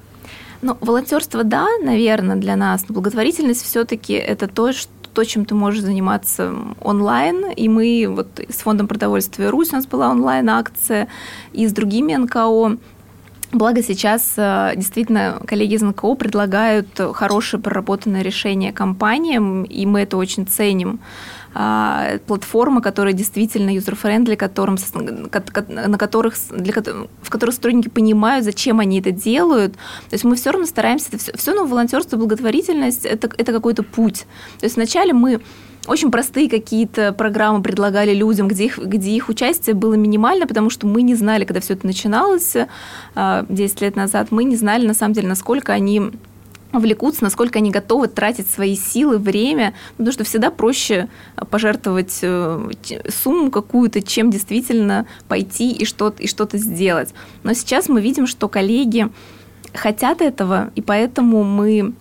Ну, 0.62 0.76
волонтерство, 0.80 1.44
да, 1.44 1.66
наверное, 1.84 2.36
для 2.36 2.56
нас. 2.56 2.88
Но 2.88 2.94
благотворительность 2.94 3.62
все-таки 3.62 4.14
это 4.14 4.48
то, 4.48 4.72
что 4.72 4.90
то, 5.16 5.24
чем 5.24 5.46
ты 5.46 5.54
можешь 5.54 5.80
заниматься 5.80 6.54
онлайн. 6.82 7.46
И 7.56 7.70
мы 7.70 8.06
вот 8.06 8.38
с 8.38 8.56
Фондом 8.56 8.86
продовольствия 8.86 9.48
Русь 9.48 9.72
у 9.72 9.76
нас 9.76 9.86
была 9.86 10.10
онлайн-акция, 10.10 11.08
и 11.54 11.66
с 11.66 11.72
другими 11.72 12.14
НКО 12.14 12.76
Благо 13.52 13.82
сейчас 13.82 14.34
э, 14.36 14.72
действительно 14.76 15.40
коллеги 15.46 15.74
из 15.74 15.82
НКО 15.82 16.16
предлагают 16.16 16.88
хорошее 17.14 17.62
проработанное 17.62 18.22
решение 18.22 18.72
компаниям, 18.72 19.62
и 19.62 19.86
мы 19.86 20.00
это 20.00 20.16
очень 20.16 20.46
ценим. 20.46 20.98
А, 21.58 22.18
платформы, 22.26 22.82
которые 22.82 23.14
действительно 23.14 23.70
user-friendly, 23.70 24.34
которым, 24.34 24.76
на 25.68 25.96
которых, 25.96 26.34
для, 26.50 26.74
в 27.22 27.30
которых 27.30 27.54
сотрудники 27.54 27.88
понимают, 27.88 28.44
зачем 28.44 28.78
они 28.78 29.00
это 29.00 29.10
делают. 29.10 29.72
То 29.72 30.12
есть 30.12 30.24
мы 30.24 30.36
все 30.36 30.50
равно 30.50 30.66
стараемся, 30.66 31.06
это 31.08 31.18
все, 31.18 31.32
все 31.34 31.52
равно 31.52 31.66
волонтерство, 31.66 32.18
благотворительность 32.18 33.06
это, 33.06 33.30
это 33.38 33.52
какой-то 33.52 33.84
путь. 33.84 34.26
То 34.58 34.66
есть 34.66 34.76
вначале 34.76 35.14
мы 35.14 35.40
очень 35.86 36.10
простые 36.10 36.50
какие-то 36.50 37.14
программы 37.14 37.62
предлагали 37.62 38.12
людям, 38.12 38.48
где 38.48 38.66
их, 38.66 38.76
где 38.76 39.12
их 39.12 39.30
участие 39.30 39.74
было 39.74 39.94
минимально, 39.94 40.46
потому 40.46 40.68
что 40.68 40.86
мы 40.86 41.00
не 41.00 41.14
знали, 41.14 41.46
когда 41.46 41.60
все 41.60 41.72
это 41.72 41.86
начиналось 41.86 42.52
10 42.52 42.66
а, 43.14 43.46
лет 43.80 43.96
назад, 43.96 44.30
мы 44.30 44.44
не 44.44 44.56
знали, 44.56 44.86
на 44.86 44.92
самом 44.92 45.14
деле, 45.14 45.28
насколько 45.28 45.72
они 45.72 46.10
влекутся, 46.72 47.24
насколько 47.24 47.58
они 47.58 47.70
готовы 47.70 48.08
тратить 48.08 48.50
свои 48.50 48.76
силы, 48.76 49.18
время, 49.18 49.74
потому 49.96 50.12
что 50.12 50.24
всегда 50.24 50.50
проще 50.50 51.08
пожертвовать 51.50 52.18
э, 52.22 52.70
сумму 53.08 53.50
какую-то, 53.50 54.02
чем 54.02 54.30
действительно 54.30 55.06
пойти 55.28 55.72
и 55.72 55.84
что-то, 55.84 56.22
и 56.22 56.26
что-то 56.26 56.58
сделать. 56.58 57.14
Но 57.42 57.52
сейчас 57.52 57.88
мы 57.88 58.00
видим, 58.00 58.26
что 58.26 58.48
коллеги 58.48 59.08
хотят 59.74 60.20
этого, 60.20 60.70
и 60.74 60.82
поэтому 60.82 61.44
мы 61.44 61.94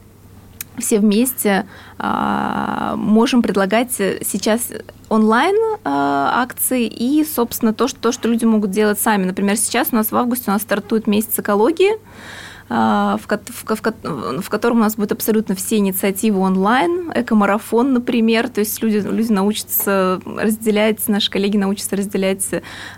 все 0.77 0.99
вместе 0.99 1.65
а, 1.97 2.95
можем 2.97 3.41
предлагать 3.41 3.93
сейчас 3.93 4.67
онлайн 5.09 5.55
а, 5.83 6.41
акции 6.41 6.85
и, 6.85 7.23
собственно, 7.23 7.73
то 7.73 7.87
что, 7.87 7.99
то, 7.99 8.11
что 8.11 8.27
люди 8.27 8.45
могут 8.45 8.71
делать 8.71 8.99
сами. 8.99 9.25
Например, 9.25 9.55
сейчас 9.55 9.89
у 9.91 9.95
нас 9.95 10.11
в 10.11 10.15
августе 10.15 10.45
у 10.47 10.51
нас 10.51 10.61
стартует 10.61 11.07
месяц 11.07 11.39
экологии, 11.39 11.91
в, 12.67 13.19
в, 13.27 13.75
в, 13.75 14.41
в 14.41 14.49
котором 14.49 14.77
у 14.77 14.81
нас 14.81 14.95
будут 14.95 15.11
абсолютно 15.11 15.53
все 15.53 15.77
инициативы 15.77 16.39
онлайн, 16.39 17.11
экомарафон, 17.13 17.93
например, 17.93 18.49
то 18.49 18.59
есть 18.59 18.81
люди, 18.81 18.97
люди 18.97 19.31
научатся 19.31 20.19
разделять, 20.25 21.07
наши 21.07 21.29
коллеги 21.29 21.57
научатся 21.57 21.95
разделять 21.95 22.47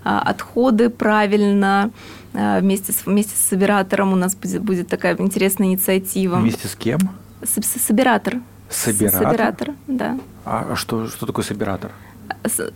а, 0.04 0.22
отходы 0.22 0.90
правильно, 0.90 1.92
а, 2.34 2.60
вместе 2.62 2.94
с, 2.94 3.06
вместе 3.06 3.36
с 3.36 3.42
собиратором 3.42 4.14
у 4.14 4.16
нас 4.16 4.36
будет, 4.36 4.62
будет 4.62 4.88
такая 4.88 5.18
интересная 5.18 5.68
инициатива. 5.68 6.38
Вместе 6.38 6.68
с 6.68 6.76
кем? 6.76 7.00
С, 7.44 7.62
с, 7.62 7.82
собиратор. 7.82 8.38
Собиратор? 8.70 9.24
Собиратор, 9.26 9.70
да. 9.88 10.18
А 10.46 10.76
что, 10.76 11.08
что 11.08 11.26
такое 11.26 11.44
собиратор? 11.44 11.92
С, 12.46 12.72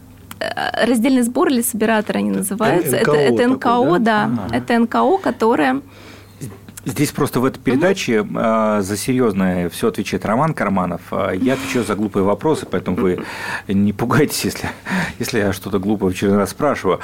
раздельный 0.85 1.21
сбор 1.21 1.49
или 1.49 1.61
собиратор 1.61 2.17
они 2.17 2.31
называются. 2.31 2.99
НКО 2.99 3.11
это, 3.11 3.33
это 3.33 3.47
НКО, 3.47 3.59
такой, 3.59 3.99
да. 3.99 4.31
да. 4.49 4.57
Это 4.57 4.79
НКО, 4.79 5.17
которое 5.19 5.81
Здесь 6.83 7.11
просто 7.11 7.39
в 7.39 7.45
этой 7.45 7.59
передаче 7.59 8.21
угу. 8.21 8.31
э, 8.35 8.81
за 8.81 8.97
серьезное 8.97 9.69
все 9.69 9.89
отвечает 9.89 10.25
Роман 10.25 10.53
Карманов. 10.53 11.01
А 11.11 11.31
я 11.31 11.53
отвечаю 11.53 11.85
за 11.85 11.95
глупые 11.95 12.23
вопросы, 12.23 12.65
поэтому 12.69 12.97
вы 12.97 13.19
не 13.67 13.93
пугайтесь, 13.93 14.45
если, 14.45 14.69
если 15.19 15.39
я 15.39 15.53
что-то 15.53 15.79
глупое 15.79 16.11
в 16.11 16.15
очередной 16.15 16.39
раз 16.39 16.49
спрашиваю. 16.49 16.99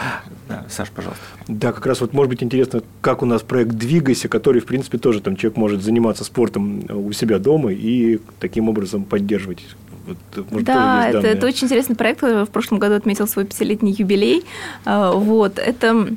Да, 0.50 0.66
Саш, 0.70 0.90
пожалуйста. 0.90 1.24
Да, 1.48 1.72
как 1.74 1.86
раз 1.86 2.02
вот 2.02 2.14
может 2.14 2.30
быть 2.30 2.42
интересно, 2.42 2.82
как 3.02 3.22
у 3.22 3.26
нас 3.26 3.44
проект 3.44 3.72
«Двигайся», 3.72 4.30
который, 4.30 4.62
в 4.62 4.66
принципе, 4.66 4.98
тоже 4.98 5.22
там 5.22 5.36
человек 5.36 5.58
может 5.58 5.84
заниматься 5.84 6.24
спортом 6.24 6.84
у 6.90 7.12
себя 7.12 7.38
дома 7.38 7.72
и 7.72 8.20
таким 8.40 8.70
образом 8.70 9.04
поддерживать 9.04 9.64
вот, 10.08 10.52
может, 10.52 10.66
да, 10.66 11.10
это, 11.10 11.28
это 11.28 11.48
очень 11.48 11.66
интересный 11.66 11.96
проект. 11.96 12.22
В 12.22 12.46
прошлом 12.46 12.80
году 12.80 12.96
отметил 12.96 13.28
свой 13.28 13.46
пятилетний 13.46 13.92
юбилей. 13.92 14.44
А, 14.86 15.12
вот, 15.12 15.60
это 15.60 16.08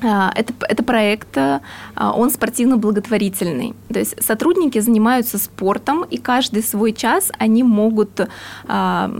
это, 0.00 0.52
это 0.68 0.82
проект, 0.82 1.36
а, 1.36 1.60
он 1.96 2.30
спортивно-благотворительный. 2.30 3.74
То 3.92 3.98
есть 3.98 4.22
сотрудники 4.22 4.78
занимаются 4.78 5.38
спортом, 5.38 6.04
и 6.04 6.18
каждый 6.18 6.62
свой 6.62 6.92
час 6.92 7.32
они 7.38 7.62
могут 7.62 8.20
а, 8.68 9.10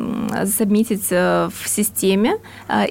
submitить 0.44 1.06
э, 1.10 1.48
в 1.52 1.68
системе, 1.68 2.36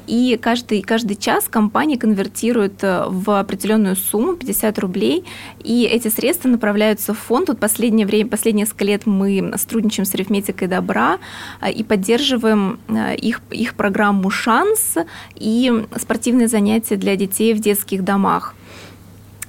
и 0.07 0.39
каждый, 0.41 0.81
каждый 0.81 1.15
час 1.15 1.45
компания 1.49 1.97
конвертирует 1.97 2.83
э, 2.83 3.05
в 3.07 3.39
определенную 3.39 3.95
сумму, 3.95 4.35
50 4.35 4.79
рублей, 4.79 5.25
и 5.63 5.83
эти 5.83 6.07
средства 6.07 6.49
направляются 6.49 7.13
в 7.13 7.19
фонд. 7.19 7.49
Вот 7.49 7.59
последнее 7.59 8.07
время, 8.07 8.29
последние 8.29 8.63
несколько 8.63 8.85
лет 8.85 9.05
мы 9.05 9.53
сотрудничаем 9.57 10.05
с 10.05 10.13
арифметикой 10.15 10.67
добра 10.67 11.19
и 11.73 11.83
поддерживаем 11.83 12.79
э, 12.87 13.15
их, 13.15 13.41
их 13.51 13.75
программу 13.75 14.29
«Шанс» 14.29 14.95
и 15.35 15.85
спортивные 15.97 16.47
занятия 16.47 16.95
для 16.95 17.15
детей 17.15 17.53
в 17.53 17.59
детстве 17.59 17.74
детских 17.75 18.03
домах. 18.03 18.53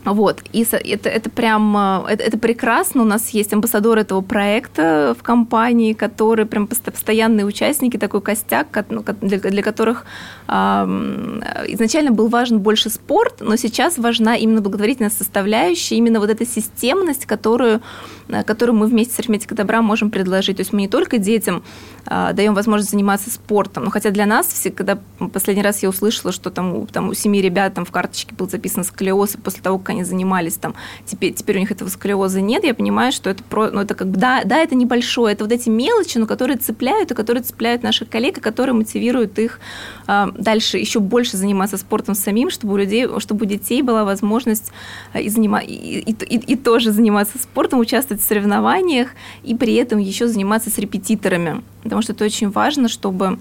Вот, 0.07 0.43
и 0.53 0.63
это, 0.63 1.09
это 1.09 1.29
прям, 1.31 1.77
э, 1.77 2.13
это, 2.13 2.23
это 2.23 2.39
прекрасно. 2.39 3.03
У 3.03 3.05
нас 3.05 3.31
есть 3.31 3.53
амбассадор 3.53 3.99
этого 3.99 4.21
проекта 4.21 5.17
в 5.19 5.23
компании, 5.25 5.95
которые 5.95 6.47
прям 6.47 6.69
постоянные 6.69 7.45
участники, 7.45 7.97
такой 7.97 8.21
костяк, 8.21 8.69
ну, 8.89 9.05
для, 9.21 9.39
для 9.39 9.63
которых 9.65 10.05
э, 10.47 10.53
изначально 10.53 12.13
был 12.13 12.29
важен 12.29 12.61
больше 12.61 12.89
спорт, 12.89 13.41
но 13.41 13.57
сейчас 13.57 13.99
важна 13.99 14.37
именно 14.37 14.61
благотворительная 14.61 15.11
составляющая, 15.11 15.97
именно 15.97 16.21
вот 16.21 16.31
эта 16.31 16.47
системность, 16.47 17.27
которую, 17.27 17.83
э, 18.29 18.45
которую 18.45 18.77
мы 18.77 18.87
вместе 18.87 19.15
с 19.15 19.19
арифметикой 19.19 19.57
добра 19.57 19.83
можем 19.83 20.13
предложить. 20.13 20.59
То 20.59 20.61
есть 20.61 20.73
мы 20.73 20.83
не 20.83 20.89
только 20.89 21.19
детям 21.19 21.65
э, 22.07 22.31
даем 22.33 22.55
возможность 22.55 22.93
заниматься 22.93 23.29
спортом, 23.29 23.85
но 23.85 23.91
хотя 23.91 24.11
для 24.11 24.27
нас, 24.27 24.47
все, 24.47 24.71
когда 24.71 25.01
последний 25.33 25.65
раз 25.65 25.83
я 25.83 25.89
услышала, 25.89 26.31
что 26.31 26.51
там, 26.51 26.87
там 26.87 27.09
у 27.09 27.15
семи 27.15 27.43
ребят 27.43 27.75
там 27.75 27.85
в 27.85 27.91
карточке 27.91 28.37
был 28.37 28.49
записан 28.49 28.85
сколиоз, 28.85 29.35
и 29.35 29.39
после 29.39 29.63
того, 29.63 29.79
как 29.79 29.96
они 29.97 30.05
занимались 30.05 30.55
там, 30.55 30.75
теперь, 31.05 31.33
теперь 31.33 31.57
у 31.57 31.61
них 31.61 31.71
этого 31.71 31.89
сколиоза 31.89 32.41
нет, 32.41 32.65
я 32.65 32.75
понимаю, 32.75 33.13
что 33.13 33.31
это, 33.31 33.43
про, 33.43 33.71
ну, 33.71 33.81
это 33.81 33.95
как 33.95 34.09
бы, 34.09 34.19
да, 34.19 34.43
да, 34.45 34.59
это 34.59 34.75
небольшое, 34.75 35.35
это 35.35 35.45
вот 35.45 35.53
эти 35.53 35.69
мелочи, 35.69 36.19
но 36.19 36.27
которые 36.27 36.59
цепляют, 36.59 37.11
и 37.11 37.15
которые 37.15 37.43
цепляют 37.43 37.83
наших 37.83 38.09
коллег, 38.09 38.39
и 38.39 38.41
которые 38.41 38.75
мотивируют 38.75 39.39
их 39.39 39.59
э, 40.07 40.27
дальше 40.37 40.79
еще 40.79 41.01
больше 41.01 41.37
заниматься 41.37 41.79
спортом 41.79 42.15
самим, 42.15 42.51
чтобы 42.51 42.75
у 42.75 42.77
людей, 42.77 43.09
чтобы 43.19 43.47
у 43.47 43.49
детей 43.49 43.83
была 43.83 44.05
возможность 44.05 44.73
э, 45.13 45.23
и, 45.23 45.29
занима, 45.29 45.61
и, 45.61 46.01
и, 46.01 46.13
и, 46.13 46.37
и 46.37 46.57
тоже 46.57 46.93
заниматься 46.93 47.39
спортом, 47.39 47.81
участвовать 47.81 48.23
в 48.23 48.27
соревнованиях, 48.27 49.09
и 49.43 49.55
при 49.55 49.75
этом 49.75 49.99
еще 49.99 50.29
заниматься 50.29 50.71
с 50.71 50.79
репетиторами, 50.79 51.63
потому 51.83 52.03
что 52.03 52.13
это 52.13 52.25
очень 52.25 52.51
важно, 52.51 52.89
чтобы 52.89 53.39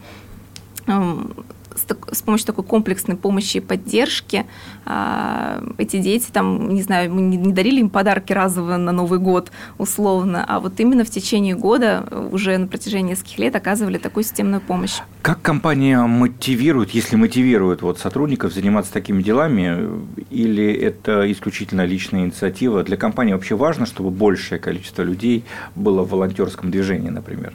с, 1.75 2.15
с 2.15 2.21
помощью 2.21 2.47
такой 2.47 2.63
комплексной 2.63 3.15
помощи 3.15 3.57
и 3.57 3.59
поддержки 3.59 4.45
а, 4.85 5.63
эти 5.77 5.99
дети 5.99 6.27
там, 6.31 6.69
не 6.69 6.81
знаю, 6.81 7.13
мы 7.13 7.21
не, 7.21 7.37
не 7.37 7.53
дарили 7.53 7.79
им 7.81 7.89
подарки 7.89 8.33
разово 8.33 8.77
на 8.77 8.91
Новый 8.91 9.19
год 9.19 9.51
условно, 9.77 10.43
а 10.47 10.59
вот 10.59 10.79
именно 10.79 11.03
в 11.03 11.09
течение 11.09 11.55
года 11.55 12.07
уже 12.31 12.57
на 12.57 12.67
протяжении 12.67 13.11
нескольких 13.11 13.39
лет 13.39 13.55
оказывали 13.55 13.97
такую 13.97 14.23
системную 14.23 14.61
помощь. 14.61 14.99
Как 15.21 15.41
компания 15.41 16.01
мотивирует, 16.01 16.91
если 16.91 17.15
мотивирует 17.15 17.81
вот 17.81 17.99
сотрудников 17.99 18.53
заниматься 18.53 18.93
такими 18.93 19.21
делами, 19.21 19.89
или 20.29 20.71
это 20.73 21.29
исключительно 21.31 21.85
личная 21.85 22.21
инициатива? 22.21 22.83
Для 22.83 22.97
компании 22.97 23.33
вообще 23.33 23.55
важно, 23.55 23.85
чтобы 23.85 24.11
большее 24.11 24.59
количество 24.59 25.01
людей 25.01 25.43
было 25.75 26.03
в 26.03 26.09
волонтерском 26.09 26.71
движении, 26.71 27.09
например? 27.09 27.53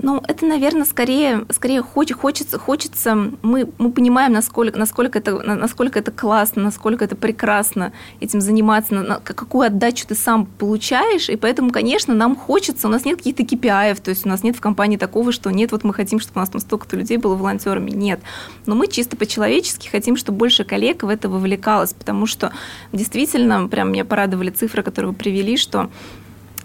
Ну, 0.00 0.22
это, 0.28 0.46
наверное, 0.46 0.84
скорее, 0.84 1.44
скорее 1.50 1.82
хочется, 1.82 2.58
хочется, 2.58 3.16
мы, 3.42 3.68
мы 3.78 3.90
понимаем, 3.90 4.32
насколько, 4.32 4.78
насколько, 4.78 5.18
это, 5.18 5.42
насколько 5.42 5.98
это 5.98 6.12
классно, 6.12 6.62
насколько 6.62 7.04
это 7.04 7.16
прекрасно 7.16 7.92
этим 8.20 8.40
заниматься, 8.40 8.94
на, 8.94 9.02
на, 9.02 9.14
какую 9.16 9.66
отдачу 9.66 10.06
ты 10.06 10.14
сам 10.14 10.46
получаешь, 10.46 11.28
и 11.28 11.36
поэтому, 11.36 11.70
конечно, 11.70 12.14
нам 12.14 12.36
хочется, 12.36 12.86
у 12.86 12.90
нас 12.90 13.04
нет 13.04 13.18
каких-то 13.18 13.42
KPI, 13.42 14.00
то 14.00 14.10
есть 14.10 14.24
у 14.24 14.28
нас 14.28 14.44
нет 14.44 14.56
в 14.56 14.60
компании 14.60 14.96
такого, 14.96 15.32
что 15.32 15.50
нет, 15.50 15.72
вот 15.72 15.82
мы 15.82 15.92
хотим, 15.92 16.20
чтобы 16.20 16.38
у 16.38 16.40
нас 16.40 16.50
там 16.50 16.60
столько-то 16.60 16.96
людей 16.96 17.16
было 17.16 17.34
волонтерами, 17.34 17.90
нет. 17.90 18.20
Но 18.66 18.76
мы 18.76 18.86
чисто 18.86 19.16
по-человечески 19.16 19.88
хотим, 19.88 20.16
чтобы 20.16 20.38
больше 20.38 20.64
коллег 20.64 21.02
в 21.02 21.08
это 21.08 21.28
вовлекалось, 21.28 21.92
потому 21.92 22.26
что 22.26 22.52
действительно, 22.92 23.66
прям 23.66 23.90
меня 23.90 24.04
порадовали 24.04 24.50
цифры, 24.50 24.84
которые 24.84 25.10
вы 25.10 25.16
привели, 25.16 25.56
что 25.56 25.90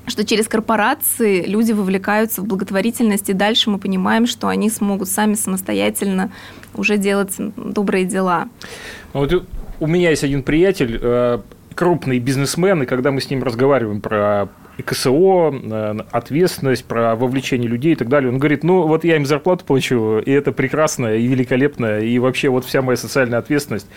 что 0.08 0.26
через 0.26 0.48
корпорации 0.48 1.46
люди 1.46 1.72
вовлекаются 1.72 2.42
в 2.42 2.46
благотворительность, 2.46 3.30
и 3.30 3.34
дальше 3.34 3.70
мы 3.70 3.80
понимаем, 3.80 4.28
что 4.28 4.48
они 4.48 4.70
смогут 4.70 5.08
сами 5.08 5.36
самостоятельно 5.36 6.32
уже 6.76 6.98
делать 6.98 7.36
добрые 7.38 8.06
дела. 8.06 8.50
Ну, 9.13 9.22
вот 9.22 9.46
у 9.80 9.88
меня 9.88 10.10
есть 10.10 10.24
один 10.24 10.44
приятель, 10.44 11.00
э, 11.02 11.39
крупный 11.76 12.20
бизнесмен, 12.20 12.84
и 12.84 12.86
когда 12.86 13.12
мы 13.12 13.22
с 13.22 13.30
ним 13.30 13.44
разговариваем 13.44 14.02
про 14.02 14.50
КСО, 14.82 15.54
э, 15.54 15.96
ответственность, 16.12 16.86
про 16.86 17.16
вовлечение 17.16 17.70
людей 17.70 17.94
и 17.94 17.96
так 17.96 18.10
далее. 18.10 18.32
Он 18.32 18.40
говорит, 18.40 18.64
ну 18.64 18.88
вот 18.88 19.04
я 19.04 19.16
им 19.16 19.26
зарплату 19.26 19.66
плачу, 19.66 20.20
и 20.20 20.32
это 20.32 20.52
прекрасно, 20.52 21.16
и 21.16 21.28
великолепно, 21.28 22.00
и 22.00 22.18
вообще 22.20 22.50
вот 22.50 22.66
вся 22.66 22.82
моя 22.82 22.98
социальная 22.98 23.40
ответственность. 23.40 23.88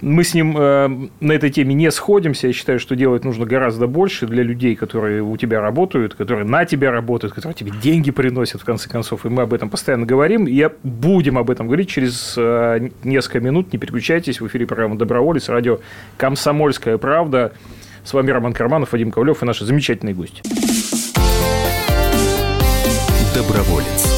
Мы 0.00 0.22
с 0.22 0.32
ним 0.32 0.56
э, 0.56 1.08
на 1.20 1.32
этой 1.32 1.50
теме 1.50 1.74
не 1.74 1.90
сходимся. 1.90 2.46
Я 2.46 2.52
считаю, 2.52 2.78
что 2.78 2.94
делать 2.94 3.24
нужно 3.24 3.46
гораздо 3.46 3.88
больше 3.88 4.26
для 4.26 4.44
людей, 4.44 4.76
которые 4.76 5.22
у 5.22 5.36
тебя 5.36 5.60
работают, 5.60 6.14
которые 6.14 6.46
на 6.46 6.64
тебя 6.64 6.92
работают, 6.92 7.34
которые 7.34 7.54
тебе 7.56 7.72
деньги 7.82 8.12
приносят, 8.12 8.60
в 8.60 8.64
конце 8.64 8.88
концов. 8.88 9.26
И 9.26 9.28
мы 9.28 9.42
об 9.42 9.52
этом 9.52 9.70
постоянно 9.70 10.06
говорим. 10.06 10.46
И 10.46 10.68
будем 10.84 11.36
об 11.36 11.50
этом 11.50 11.66
говорить 11.66 11.88
через 11.88 12.34
э, 12.36 12.90
несколько 13.02 13.40
минут. 13.40 13.72
Не 13.72 13.78
переключайтесь. 13.78 14.40
В 14.40 14.46
эфире 14.46 14.66
программа 14.66 14.96
«Доброволец», 14.96 15.48
радио 15.48 15.80
«Комсомольская 16.16 16.96
правда». 16.98 17.52
С 18.08 18.14
вами 18.14 18.30
Роман 18.30 18.54
Карманов, 18.54 18.92
Вадим 18.92 19.10
Ковлев 19.10 19.42
и 19.42 19.44
наши 19.44 19.66
замечательные 19.66 20.14
гости. 20.14 20.40
Доброволец. 23.34 24.17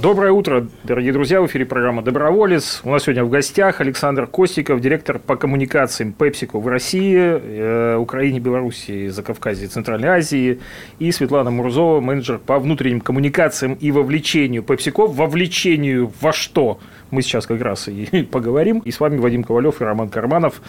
Доброе 0.00 0.32
утро, 0.32 0.66
дорогие 0.82 1.12
друзья. 1.12 1.42
В 1.42 1.46
эфире 1.46 1.66
программа 1.66 2.00
«Доброволец». 2.00 2.80
У 2.84 2.90
нас 2.90 3.02
сегодня 3.02 3.22
в 3.22 3.28
гостях 3.28 3.82
Александр 3.82 4.26
Костиков, 4.26 4.80
директор 4.80 5.18
по 5.18 5.36
коммуникациям 5.36 6.14
PepsiCo 6.18 6.58
в 6.58 6.66
России, 6.68 7.18
э, 7.18 7.96
Украине, 7.96 8.40
Белоруссии, 8.40 9.08
Закавказье, 9.08 9.68
Центральной 9.68 10.08
Азии. 10.08 10.60
И 11.00 11.12
Светлана 11.12 11.50
Мурзова, 11.50 12.00
менеджер 12.00 12.38
по 12.38 12.58
внутренним 12.58 13.02
коммуникациям 13.02 13.74
и 13.74 13.90
вовлечению 13.90 14.62
PepsiCo. 14.62 15.06
Вовлечению 15.06 16.10
во 16.22 16.32
что? 16.32 16.78
Мы 17.10 17.20
сейчас 17.20 17.46
как 17.46 17.60
раз 17.60 17.86
и 17.88 18.22
поговорим. 18.30 18.78
И 18.78 18.92
с 18.92 19.00
вами 19.00 19.18
Вадим 19.18 19.44
Ковалев 19.44 19.82
и 19.82 19.84
Роман 19.84 20.08
Карманов. 20.08 20.62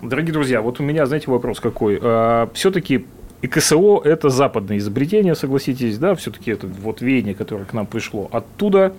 Дорогие 0.00 0.32
друзья, 0.32 0.62
вот 0.62 0.80
у 0.80 0.82
меня, 0.82 1.04
знаете, 1.04 1.30
вопрос 1.30 1.60
какой. 1.60 1.98
А, 2.00 2.48
Все-таки 2.54 3.04
и 3.42 3.48
КСО– 3.48 4.00
это 4.04 4.28
западное 4.28 4.76
изобретение, 4.78 5.34
согласитесь, 5.34 5.98
да, 5.98 6.14
все-таки 6.14 6.50
это 6.50 6.66
вот 6.66 7.00
веяние, 7.00 7.34
которое 7.34 7.64
к 7.64 7.72
нам 7.72 7.86
пришло 7.86 8.28
оттуда. 8.32 8.92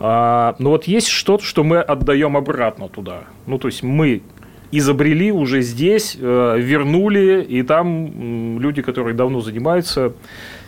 А, 0.00 0.56
но 0.58 0.70
вот 0.70 0.84
есть 0.84 1.08
что-то, 1.08 1.44
что 1.44 1.62
мы 1.64 1.78
отдаем 1.78 2.36
обратно 2.36 2.88
туда. 2.88 3.24
Ну, 3.46 3.58
то 3.58 3.68
есть 3.68 3.82
мы 3.82 4.22
изобрели 4.70 5.32
уже 5.32 5.62
здесь, 5.62 6.16
э, 6.20 6.56
вернули, 6.58 7.42
и 7.42 7.62
там 7.62 8.58
люди, 8.60 8.82
которые 8.82 9.14
давно 9.14 9.40
занимаются 9.40 10.12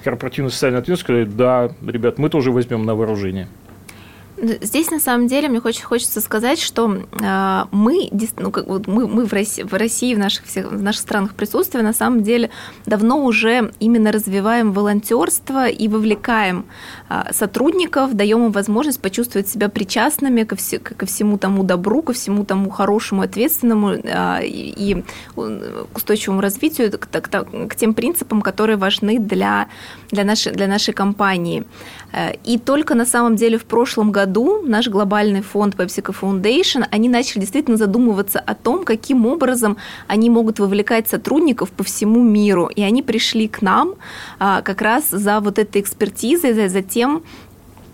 корпоративную 0.05 0.51
социальную 0.51 0.81
ответственность, 0.81 1.03
сказали, 1.03 1.37
да, 1.37 1.71
ребят, 1.87 2.19
мы 2.19 2.31
тоже 2.31 2.51
возьмем 2.51 2.85
на 2.85 2.95
вооружение. 2.95 3.49
Здесь 4.43 4.91
на 4.91 5.01
самом 5.01 5.27
деле 5.27 5.49
мне 5.49 5.61
хочется, 5.61 5.87
хочется 5.87 6.21
сказать, 6.21 6.59
что 6.59 6.97
э, 6.97 7.65
мы, 7.73 8.09
ну, 8.39 8.51
как, 8.51 8.67
вот 8.67 8.87
мы, 8.87 9.07
мы 9.07 9.27
в 9.27 9.33
России, 9.33 9.63
в 9.63 9.75
России, 9.75 10.15
в 10.15 10.19
наших, 10.19 10.47
всех, 10.47 10.73
в 10.73 10.83
наших 10.83 11.03
странах 11.03 11.35
присутствия, 11.35 11.83
на 11.83 11.93
самом 11.93 12.23
деле 12.23 12.49
давно 12.87 13.23
уже 13.23 13.73
именно 13.81 14.13
развиваем 14.13 14.73
волонтерство 14.73 15.69
и 15.69 15.89
вовлекаем 15.89 16.65
э, 17.11 17.33
сотрудников, 17.33 18.15
даем 18.15 18.47
им 18.47 18.53
возможность 18.53 19.03
почувствовать 19.03 19.49
себя 19.49 19.69
причастными 19.69 20.45
ко, 20.45 20.57
все, 20.57 20.79
ко 20.79 21.05
всему 21.05 21.37
тому 21.37 21.63
добру, 21.63 22.01
ко 22.01 22.15
всему 22.15 22.45
тому 22.45 22.71
хорошему, 22.71 23.23
ответственному 23.23 23.91
э, 23.91 24.47
и, 24.47 24.93
и 24.95 25.05
к 25.35 25.97
устойчивому 25.97 26.41
развитию, 26.41 26.91
к, 26.91 27.09
к, 27.09 27.69
к 27.69 27.77
тем 27.77 27.93
принципам, 27.93 28.41
которые 28.41 28.77
важны 28.77 29.19
для, 29.19 29.69
для, 30.11 30.25
нашей, 30.25 30.53
для 30.53 30.67
нашей 30.67 30.95
компании. 30.95 31.65
Э, 32.13 32.33
и 32.45 32.59
только 32.59 32.95
на 32.95 33.07
самом 33.07 33.37
деле 33.37 33.59
в 33.59 33.65
прошлом 33.65 34.13
году 34.13 34.63
наш 34.63 34.89
глобальный 34.89 35.43
фонд 35.43 35.75
PepsiCo 35.75 36.15
Foundation, 36.21 36.87
они 36.91 37.09
начали 37.09 37.41
действительно 37.41 37.77
задумываться 37.77 38.39
о 38.39 38.55
том, 38.55 38.85
каким 38.85 39.27
образом 39.27 39.77
они 40.07 40.31
могут 40.31 40.59
вовлекать 40.59 41.09
сотрудников 41.09 41.71
по 41.71 41.85
всему 41.85 42.23
миру. 42.23 42.67
И 42.67 42.83
они 42.83 43.03
пришли 43.03 43.49
к 43.49 43.63
нам 43.63 43.95
а, 44.39 44.63
как 44.63 44.83
раз 44.83 45.11
за 45.11 45.41
вот 45.41 45.59
этой 45.59 45.81
экспертизой, 45.81 46.69
за, 46.69 46.83
тем, 46.83 47.23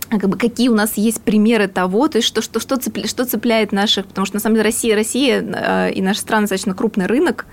как 0.09 0.29
бы, 0.29 0.37
какие 0.37 0.69
у 0.69 0.75
нас 0.75 0.97
есть 0.97 1.21
примеры 1.23 1.69
того, 1.69 2.09
то 2.09 2.19
есть 2.19 2.29
что, 2.29 2.41
что, 2.43 2.61
что, 2.61 2.77
цепля, 2.77 3.07
что 3.07 3.25
цепляет 3.25 3.73
наших, 3.73 4.07
потому 4.07 4.27
что 4.27 4.37
на 4.37 4.41
самом 4.41 4.57
деле 4.57 4.65
Россия, 4.65 4.95
Россия 4.95 5.43
э, 5.43 5.93
и 5.93 6.03
наша 6.03 6.21
страна 6.21 6.43
достаточно 6.43 6.75
крупный 6.75 7.07
рынок 7.07 7.47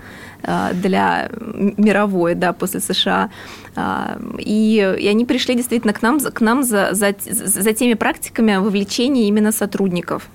для 0.74 1.30
мировой, 1.76 2.34
да, 2.34 2.52
после 2.52 2.80
США, 2.80 3.30
э, 3.76 4.18
и, 4.38 4.96
и 5.00 5.08
они 5.08 5.24
пришли 5.24 5.54
действительно 5.54 5.92
к 5.92 6.02
нам, 6.02 6.20
к 6.20 6.40
нам 6.40 6.62
за, 6.62 6.90
за, 6.92 7.14
за 7.18 7.72
теми 7.72 7.94
практиками 7.94 8.56
вовлечения 8.56 9.28
именно 9.28 9.52
сотрудников. 9.52 10.28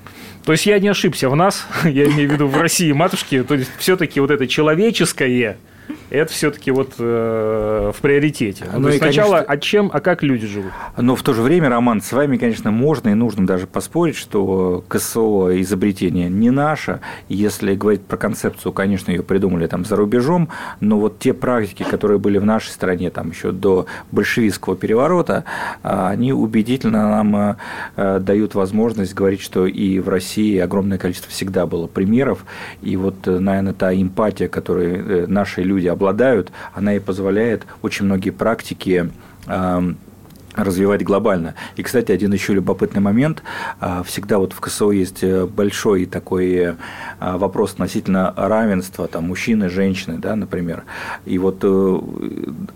То 0.45 0.53
есть 0.53 0.65
я 0.65 0.79
не 0.79 0.87
ошибся 0.87 1.29
в 1.29 1.35
нас, 1.35 1.67
я 1.83 2.05
имею 2.05 2.29
в 2.29 2.33
виду 2.33 2.47
в 2.47 2.57
России 2.59 2.91
матушки, 2.91 3.43
то 3.43 3.55
есть 3.55 3.69
все-таки 3.77 4.19
вот 4.19 4.31
это 4.31 4.47
человеческое, 4.47 5.57
это 6.09 6.31
все-таки 6.31 6.71
вот 6.71 6.93
э, 6.97 7.91
в 7.95 8.01
приоритете. 8.01 8.65
Ну, 8.73 8.83
то 8.83 8.87
есть 8.89 8.99
сначала 8.99 9.37
конечно, 9.37 9.53
а 9.53 9.57
чем, 9.57 9.89
а 9.93 9.99
как 9.99 10.23
люди 10.23 10.47
живут. 10.47 10.71
Но 10.97 11.15
в 11.15 11.23
то 11.23 11.33
же 11.33 11.41
время, 11.41 11.69
Роман, 11.69 12.01
с 12.01 12.11
вами, 12.11 12.37
конечно, 12.37 12.71
можно 12.71 13.09
и 13.09 13.13
нужно 13.13 13.45
даже 13.45 13.67
поспорить, 13.67 14.15
что 14.15 14.83
КСО 14.87 15.49
изобретение 15.61 16.29
не 16.29 16.49
наше. 16.49 16.99
Если 17.27 17.75
говорить 17.75 18.01
про 18.01 18.17
концепцию, 18.17 18.73
конечно, 18.73 19.11
ее 19.11 19.23
придумали 19.23 19.67
там 19.67 19.85
за 19.85 19.95
рубежом, 19.95 20.49
но 20.79 20.99
вот 20.99 21.19
те 21.19 21.33
практики, 21.33 21.83
которые 21.83 22.19
были 22.19 22.37
в 22.37 22.45
нашей 22.45 22.69
стране 22.69 23.09
там 23.09 23.29
еще 23.29 23.51
до 23.51 23.85
большевистского 24.11 24.75
переворота, 24.75 25.43
а, 25.83 26.09
они 26.09 26.33
убедительно 26.33 27.09
нам 27.09 27.57
э, 27.95 28.19
дают 28.19 28.55
возможность 28.55 29.13
говорить, 29.13 29.41
что 29.41 29.65
и 29.67 29.99
в 29.99 30.09
России 30.09 30.57
огромное 30.57 30.97
количество 30.97 31.31
всегда 31.31 31.65
было 31.65 31.87
примеров, 31.87 32.45
и 32.81 32.95
вот, 32.95 33.27
э, 33.27 33.39
наверное, 33.39 33.73
та 33.73 33.93
эмпатия, 33.93 34.47
которой 34.47 34.93
э, 34.93 35.25
наши 35.27 35.61
люди 35.61 35.87
обладают, 35.99 36.51
она 36.73 36.95
и 36.95 36.99
позволяет 36.99 37.65
очень 37.81 38.05
многие 38.05 38.29
практики 38.31 39.11
развивать 40.63 41.03
глобально. 41.03 41.55
И, 41.75 41.83
кстати, 41.83 42.11
один 42.11 42.33
еще 42.33 42.53
любопытный 42.53 43.01
момент. 43.01 43.43
А, 43.79 44.03
всегда 44.03 44.39
вот 44.39 44.53
в 44.53 44.59
КСО 44.59 44.91
есть 44.91 45.23
э, 45.23 45.45
большой 45.45 46.05
такой 46.05 46.53
э, 46.53 46.75
вопрос 47.19 47.73
относительно 47.73 48.33
равенства 48.35 49.07
там, 49.07 49.25
мужчины 49.25 49.69
женщины, 49.69 50.17
да, 50.17 50.35
например. 50.35 50.83
И 51.25 51.37
вот 51.37 51.59
э, 51.63 51.99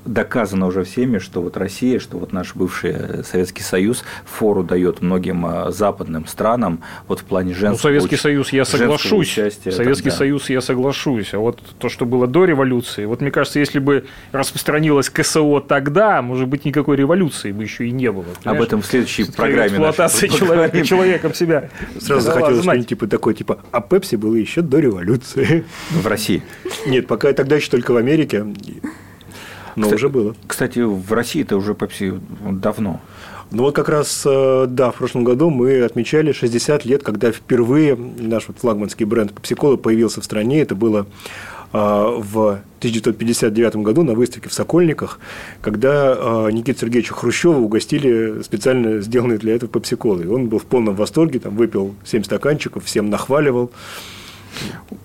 доказано 0.06 0.68
уже 0.68 0.84
всеми, 0.84 1.18
что 1.18 1.42
вот 1.42 1.58
Россия, 1.58 2.00
что 2.00 2.18
вот 2.18 2.34
наш 2.34 2.56
бывший 2.56 3.24
Советский 3.24 3.64
Союз 3.64 4.04
фору 4.26 4.64
дает 4.64 5.02
многим 5.02 5.46
западным 5.70 6.28
странам 6.28 6.82
вот 7.08 7.20
в 7.20 7.24
плане 7.24 7.54
женского 7.54 7.72
Ну, 7.72 7.78
Советский 7.78 8.18
Союз 8.18 8.54
я 8.54 8.66
соглашусь. 8.66 9.34
Советский 9.34 9.72
там, 9.72 9.94
да. 10.04 10.12
Союз 10.12 10.50
я 10.50 10.62
соглашусь. 10.62 11.34
А 11.34 11.40
вот 11.40 11.62
то, 11.80 11.90
что 11.90 12.06
было 12.06 12.28
до 12.28 12.46
революции, 12.46 13.06
вот 13.06 13.22
мне 13.22 13.32
кажется, 13.32 13.60
если 13.60 13.80
бы 13.80 14.06
распространилось 14.32 15.10
КСО 15.10 15.60
тогда, 15.62 16.22
может 16.22 16.48
быть, 16.48 16.66
никакой 16.66 16.98
революции 16.98 17.52
бы 17.52 17.64
еще 17.64 17.73
и 17.82 17.92
не 17.92 18.12
было. 18.12 18.24
Понимаешь? 18.24 18.62
Об 18.62 18.62
этом 18.62 18.82
в 18.82 18.86
следующей 18.86 19.26
программе. 19.26 19.68
Эксплуатация 19.68 20.30
человека, 20.30 20.86
человеком 20.86 21.34
себя. 21.34 21.70
Сразу 22.00 22.22
захотелось 22.22 22.64
что-нибудь 22.64 22.88
типа 22.88 23.08
такой, 23.08 23.34
типа, 23.34 23.60
а 23.72 23.82
Пепси 23.82 24.16
было 24.16 24.36
еще 24.36 24.62
до 24.62 24.80
революции. 24.80 25.66
В 25.92 26.08
России? 26.08 26.44
Нет, 26.86 27.08
пока 27.08 27.32
тогда 27.34 27.56
еще 27.56 27.70
только 27.70 27.92
в 27.92 27.98
Америке. 27.98 28.46
Но 29.76 29.84
кстати, 29.84 29.96
уже 29.96 30.10
было. 30.10 30.36
Кстати, 30.48 30.80
в 30.80 31.12
России 31.14 31.42
это 31.42 31.58
уже 31.58 31.74
Пепси 31.74 32.14
давно. 32.42 33.02
Ну 33.52 33.64
вот 33.64 33.76
как 33.76 33.88
раз, 33.88 34.24
э, 34.26 34.66
да, 34.68 34.92
в 34.92 34.96
прошлом 34.96 35.24
году 35.24 35.52
мы 35.52 35.84
отмечали 35.84 36.32
60 36.32 36.86
лет, 36.86 37.04
когда 37.04 37.32
впервые 37.32 37.96
наш 37.96 38.48
вот 38.48 38.58
флагманский 38.58 39.06
бренд 39.06 39.32
Pepsi 39.32 39.78
появился 39.78 40.22
в 40.22 40.26
стране. 40.26 40.62
Это 40.62 40.74
было 40.74 41.06
в 41.74 42.62
1959 42.80 43.78
году 43.78 44.04
на 44.04 44.14
выставке 44.14 44.48
в 44.48 44.54
Сокольниках, 44.54 45.20
когда 45.62 46.14
а, 46.16 46.50
Никиту 46.50 46.82
Сергеевича 46.82 47.16
Хрущева 47.16 47.58
угостили 47.58 48.44
специально 48.44 49.02
сделанной 49.02 49.40
для 49.40 49.56
этого 49.56 49.72
пепси-колой. 49.72 50.28
Он 50.28 50.50
был 50.50 50.60
в 50.60 50.66
полном 50.66 50.96
восторге, 50.96 51.40
там 51.40 51.56
выпил 51.56 51.96
7 52.06 52.24
стаканчиков, 52.24 52.86
всем 52.86 53.10
нахваливал. 53.10 53.72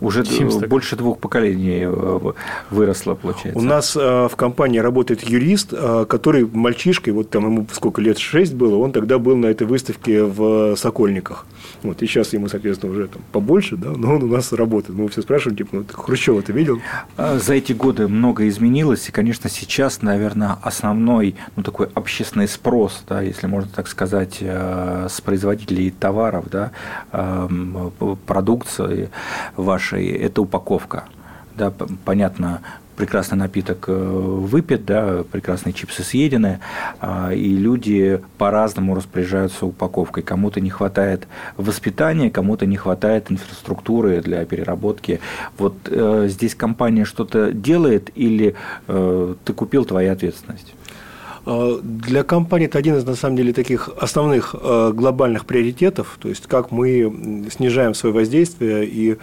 Уже 0.03 0.25
больше 0.69 0.95
двух 0.97 1.19
поколений 1.19 1.85
э, 1.85 2.33
выросло, 2.71 3.15
получается. 3.15 3.59
У 3.59 3.63
нас 3.63 3.97
э, 3.97 4.29
в 4.31 4.37
компании 4.37 4.79
работает 4.79 5.23
юрист, 5.23 5.73
который 6.07 6.47
мальчишкой, 6.47 7.15
вот 7.15 7.31
там 7.31 7.47
ему 7.47 7.67
сколько 7.73 8.03
лет, 8.03 8.19
шесть 8.19 8.53
было, 8.53 8.77
он 8.77 8.93
тогда 8.93 9.19
был 9.19 9.37
на 9.37 9.47
этой 9.47 9.67
выставке 9.67 10.23
в 10.23 10.77
Сокольниках. 10.77 11.47
Вот, 11.83 12.03
и 12.03 12.07
сейчас 12.07 12.33
ему, 12.33 12.49
соответственно, 12.49 12.93
уже 12.93 13.09
там 13.09 13.23
побольше, 13.33 13.77
да, 13.77 13.91
но 13.91 14.17
он 14.17 14.23
у 14.25 14.27
нас 14.27 14.53
работает. 14.53 14.99
Мы 14.99 15.09
все 15.09 15.23
спрашиваем, 15.23 15.57
типа, 15.57 15.77
ну, 15.77 15.85
Хрущева 15.91 16.43
ты 16.43 16.53
видел? 16.53 16.81
А, 17.17 17.39
за 17.39 17.55
эти 17.55 17.73
годы 17.73 18.09
много 18.09 18.49
изменилось, 18.49 19.09
и, 19.09 19.13
конечно, 19.13 19.49
сейчас, 19.51 20.03
наверное, 20.03 20.57
основной, 20.63 21.37
ну, 21.57 21.63
такой 21.63 21.89
общественный 21.95 22.49
спрос, 22.49 23.05
да, 23.09 23.21
если 23.21 23.47
можно 23.47 23.71
так 23.75 23.89
сказать, 23.89 24.39
с 24.41 25.21
производителей 25.21 25.91
товаров, 25.91 26.47
да, 26.51 26.73
продукции, 28.27 29.11
вашей, 29.57 30.07
это 30.09 30.43
упаковка. 30.43 31.05
Да, 31.57 31.73
понятно, 32.05 32.61
прекрасный 32.99 33.39
напиток 33.39 33.85
э, 33.87 33.93
выпит, 33.93 34.85
да, 34.85 35.23
прекрасные 35.31 35.73
чипсы 35.73 36.03
съедены, 36.03 36.59
а, 37.01 37.33
и 37.33 37.49
люди 37.51 38.21
по-разному 38.39 38.97
распоряжаются 38.97 39.67
упаковкой. 39.67 40.25
Кому-то 40.25 40.61
не 40.61 40.69
хватает 40.69 41.29
воспитания, 41.57 42.29
кому-то 42.29 42.67
не 42.67 42.77
хватает 42.77 43.31
инфраструктуры 43.31 44.21
для 44.21 44.45
переработки. 44.45 45.21
Вот 45.57 45.75
э, 45.87 46.27
здесь 46.29 46.57
компания 46.57 47.05
что-то 47.05 47.53
делает 47.53 48.11
или 48.17 48.57
э, 48.89 49.35
ты 49.45 49.53
купил 49.53 49.85
твоя 49.85 50.13
ответственность? 50.13 50.75
А, 51.47 51.79
для 51.81 52.25
компании 52.25 52.67
это 52.67 52.79
один 52.79 52.97
из, 52.97 53.05
на 53.05 53.15
самом 53.15 53.37
деле, 53.37 53.53
таких 53.53 53.91
основных 54.01 54.57
глобальных 54.61 55.47
приоритетов, 55.47 56.19
то 56.21 56.29
есть 56.29 56.49
как 56.49 56.73
мы 56.73 57.47
снижаем 57.53 57.95
свое 57.95 58.13
воздействие 58.13 58.87
и 58.87 59.19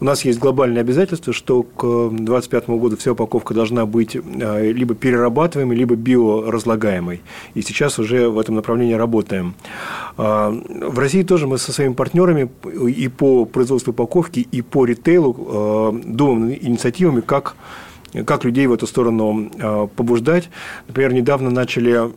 у 0.00 0.04
нас 0.04 0.24
есть 0.24 0.38
глобальное 0.38 0.82
обязательство, 0.82 1.32
что 1.32 1.62
к 1.62 1.82
2025 2.10 2.68
году 2.70 2.96
вся 2.96 3.12
упаковка 3.12 3.54
должна 3.54 3.86
быть 3.86 4.16
э, 4.16 4.72
либо 4.72 4.94
перерабатываемой, 4.94 5.76
либо 5.76 5.96
биоразлагаемой. 5.96 7.20
И 7.54 7.62
сейчас 7.62 7.98
уже 7.98 8.28
в 8.28 8.38
этом 8.38 8.54
направлении 8.54 8.94
работаем. 8.94 9.54
А, 10.16 10.50
в 10.50 10.98
России 10.98 11.22
тоже 11.22 11.46
мы 11.46 11.58
со 11.58 11.72
своими 11.72 11.94
партнерами 11.94 12.48
и 12.88 13.08
по 13.08 13.44
производству 13.44 13.92
упаковки, 13.92 14.40
и 14.40 14.62
по 14.62 14.84
ритейлу 14.84 15.34
э, 15.36 16.00
думаем 16.04 16.58
инициативами, 16.60 17.20
как 17.20 17.56
как 18.24 18.44
людей 18.44 18.66
в 18.66 18.72
эту 18.72 18.86
сторону 18.86 19.50
э, 19.58 19.86
побуждать. 19.94 20.48
Например, 20.86 21.12
недавно 21.12 21.50
начали 21.50 22.10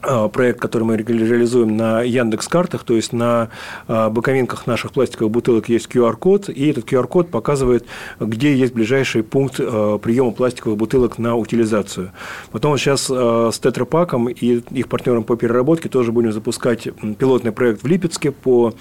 проект, 0.00 0.60
который 0.60 0.84
мы 0.84 0.96
реализуем 0.96 1.76
на 1.76 2.02
Яндекс 2.02 2.48
картах, 2.48 2.84
то 2.84 2.94
есть 2.94 3.12
на 3.12 3.50
а, 3.86 4.10
боковинках 4.10 4.66
наших 4.66 4.92
пластиковых 4.92 5.32
бутылок 5.32 5.68
есть 5.68 5.88
QR-код, 5.88 6.48
и 6.48 6.70
этот 6.70 6.90
QR-код 6.90 7.30
показывает, 7.30 7.86
где 8.18 8.54
есть 8.54 8.72
ближайший 8.72 9.22
пункт 9.22 9.56
а, 9.58 9.98
приема 9.98 10.32
пластиковых 10.32 10.78
бутылок 10.78 11.18
на 11.18 11.36
утилизацию. 11.36 12.12
Потом 12.50 12.76
сейчас 12.78 13.10
с 13.10 13.58
Тетрапаком 13.58 14.28
и 14.28 14.62
их 14.70 14.88
партнером 14.88 15.24
по 15.24 15.36
переработке 15.36 15.88
тоже 15.88 16.12
будем 16.12 16.32
запускать 16.32 16.88
пилотный 17.18 17.52
проект 17.52 17.82
в 17.82 17.86
Липецке 17.86 18.30
по 18.30 18.74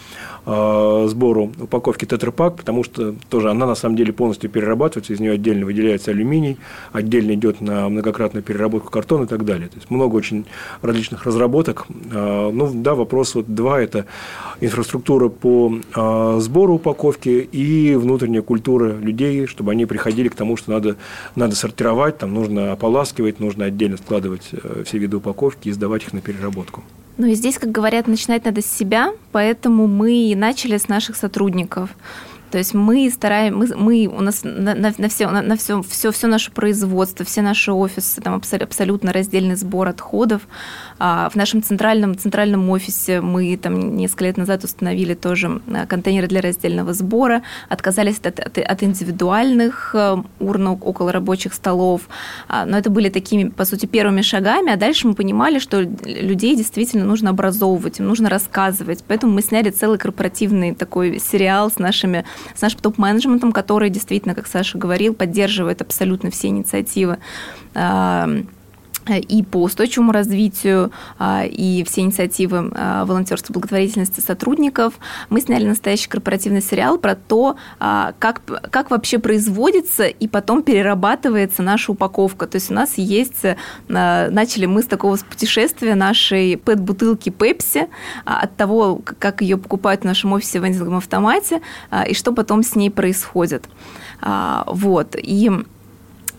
сбору 0.46 1.52
упаковки 1.60 2.06
Тетрапак, 2.06 2.56
потому 2.56 2.84
что 2.84 3.14
тоже 3.30 3.52
она 3.52 3.66
на 3.66 3.76
самом 3.76 3.96
деле 3.96 4.14
полностью 4.14 4.50
перерабатывается, 4.50 5.14
из 5.14 5.20
нее 5.20 5.34
отдельно 5.34 5.66
выделяется 5.66 6.12
алюминий, 6.12 6.58
отдельно 6.92 7.34
идет 7.34 7.62
на 7.62 7.88
многократную 7.90 8.44
переработку 8.44 8.90
картона 8.90 9.26
и 9.26 9.28
так 9.28 9.46
далее. 9.46 9.68
То 9.68 9.76
есть 9.76 9.90
много 9.92 10.16
очень 10.16 10.46
различных 10.82 11.09
различных 11.10 11.26
разработок. 11.26 11.86
Ну, 11.90 12.72
да, 12.74 12.96
вопрос 12.96 13.36
вот 13.36 13.54
два– 13.54 13.82
это 13.82 14.06
инфраструктура 14.62 15.30
по 15.30 15.72
сбору 16.40 16.76
упаковки 16.76 17.50
и 17.52 17.96
внутренняя 17.96 18.42
культура 18.42 18.98
людей, 18.98 19.48
чтобы 19.48 19.72
они 19.72 19.86
приходили 19.86 20.30
к 20.30 20.36
тому, 20.36 20.58
что 20.58 20.72
надо, 20.72 20.96
надо 21.36 21.56
сортировать, 21.56 22.18
там 22.18 22.34
нужно 22.34 22.72
ополаскивать, 22.72 23.40
нужно 23.40 23.66
отдельно 23.66 23.98
складывать 23.98 24.52
все 24.86 24.98
виды 24.98 25.18
упаковки 25.18 25.70
и 25.70 25.72
сдавать 25.72 26.04
их 26.04 26.14
на 26.14 26.22
переработку. 26.22 26.84
Ну 27.18 27.28
и 27.28 27.34
здесь, 27.34 27.58
как 27.58 27.72
говорят, 27.72 28.08
начинать 28.08 28.46
надо 28.46 28.62
с 28.62 28.66
себя, 28.66 29.12
поэтому 29.32 29.88
мы 29.88 30.14
и 30.14 30.36
начали 30.36 30.78
с 30.78 30.88
наших 30.88 31.18
сотрудников. 31.18 31.90
То 32.52 32.58
есть 32.58 32.74
мы 32.74 33.12
стараем, 33.12 33.58
мы, 33.58 33.68
мы 33.76 34.08
у 34.08 34.22
нас 34.22 34.42
на, 34.44 34.74
на, 34.74 34.92
на 34.98 35.08
все, 35.08 35.30
на, 35.30 35.42
на 35.44 35.56
все, 35.56 35.84
все, 35.84 36.12
все 36.12 36.28
наше 36.28 36.52
производство, 36.52 37.24
все 37.24 37.42
наши 37.42 37.72
офисы, 37.72 38.22
там 38.22 38.42
абсолютно 38.62 39.14
раздельный 39.14 39.56
сбор 39.56 39.88
отходов. 39.88 40.48
А 41.00 41.30
в 41.30 41.36
нашем 41.36 41.64
центральном, 41.64 42.18
центральном 42.18 42.70
офисе 42.70 43.22
мы 43.22 43.56
там 43.58 43.96
несколько 43.96 44.26
лет 44.26 44.38
назад 44.38 44.64
установили 44.66 45.14
тоже 45.14 45.62
контейнеры 45.88 46.28
для 46.28 46.42
раздельного 46.42 46.94
сбора, 46.94 47.42
отказались 47.70 48.20
от, 48.20 48.40
от, 48.40 48.58
от 48.58 48.84
индивидуальных 48.84 49.96
а, 49.96 50.24
урн 50.40 50.68
около 50.68 51.12
рабочих 51.12 51.54
столов. 51.54 52.02
А, 52.48 52.66
но 52.66 52.78
это 52.78 52.90
были 52.90 53.10
такими, 53.10 53.50
по 53.50 53.64
сути, 53.64 53.86
первыми 53.86 54.22
шагами, 54.22 54.74
а 54.74 54.78
дальше 54.78 55.08
мы 55.08 55.14
понимали, 55.14 55.60
что 55.60 55.82
людей 55.82 56.56
действительно 56.56 57.06
нужно 57.06 57.30
образовывать, 57.30 58.00
им 58.00 58.08
нужно 58.08 58.30
рассказывать. 58.30 59.04
Поэтому 59.08 59.34
мы 59.34 59.42
сняли 59.42 59.70
целый 59.70 59.98
корпоративный 59.98 60.76
такой 60.76 61.20
сериал 61.20 61.72
с 61.72 61.80
нашими 61.80 62.26
с 62.56 62.62
нашим 62.62 62.80
топ-менеджментом, 62.82 63.52
который 63.52 63.90
действительно, 63.90 64.36
как 64.36 64.48
Саша 64.48 64.78
говорил, 64.78 65.14
поддерживает 65.14 65.82
абсолютно 65.82 66.30
все 66.30 66.48
инициативы 66.48 67.18
и 69.18 69.44
по 69.44 69.64
устойчивому 69.64 70.12
развитию, 70.12 70.92
а, 71.18 71.46
и 71.46 71.84
все 71.84 72.02
инициативы 72.02 72.72
а, 72.76 73.06
волонтерства 73.06 73.54
благотворительности 73.54 74.20
сотрудников. 74.20 74.94
Мы 75.30 75.42
сняли 75.42 75.66
настоящий 75.66 76.08
корпоративный 76.10 76.62
сериал 76.62 76.98
про 76.98 77.16
то, 77.16 77.56
а, 77.80 78.14
как, 78.20 78.42
как 78.70 78.92
вообще 78.92 79.20
производится 79.20 80.06
и 80.06 80.28
потом 80.28 80.64
перерабатывается 80.64 81.64
наша 81.64 81.92
упаковка. 81.92 82.48
То 82.48 82.56
есть 82.56 82.72
у 82.72 82.74
нас 82.74 82.98
есть, 82.98 83.44
начали 83.88 84.66
мы 84.66 84.84
с 84.84 84.86
такого 84.86 85.18
путешествия 85.18 85.96
нашей 85.96 86.58
пэт-бутылки 86.58 87.30
Пепси, 87.30 87.88
от 88.26 88.56
того, 88.56 89.02
как 89.20 89.42
ее 89.42 89.58
покупают 89.58 90.02
в 90.02 90.06
нашем 90.06 90.34
офисе 90.34 90.60
в 90.60 90.64
вендинговом 90.64 90.98
автомате, 90.98 91.62
и 92.08 92.14
что 92.14 92.32
потом 92.32 92.64
с 92.64 92.76
ней 92.76 92.90
происходит. 92.90 93.66
Вот. 94.68 95.16
И 95.16 95.52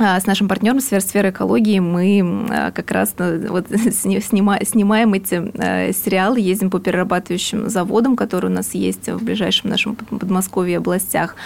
с 0.01 0.27
нашим 0.27 0.49
партнером 0.49 0.81
сфер 0.81 1.29
экологии 1.29 1.79
мы 1.79 2.47
а, 2.51 2.71
как 2.71 2.91
раз 2.91 3.15
э, 3.19 3.47
вот 3.49 3.67
снимаем, 3.71 4.65
снимаем 4.65 5.13
эти 5.13 5.43
э, 5.55 5.93
сериалы, 5.93 6.41
ездим 6.41 6.71
по 6.71 6.79
перерабатывающим 6.79 7.69
заводам, 7.69 8.17
которые 8.17 8.51
у 8.51 8.55
нас 8.55 8.73
есть 8.73 9.09
в 9.09 9.23
ближайшем 9.23 9.69
нашем 9.69 9.97
Подмосковье 9.97 10.79
областях, 10.79 11.37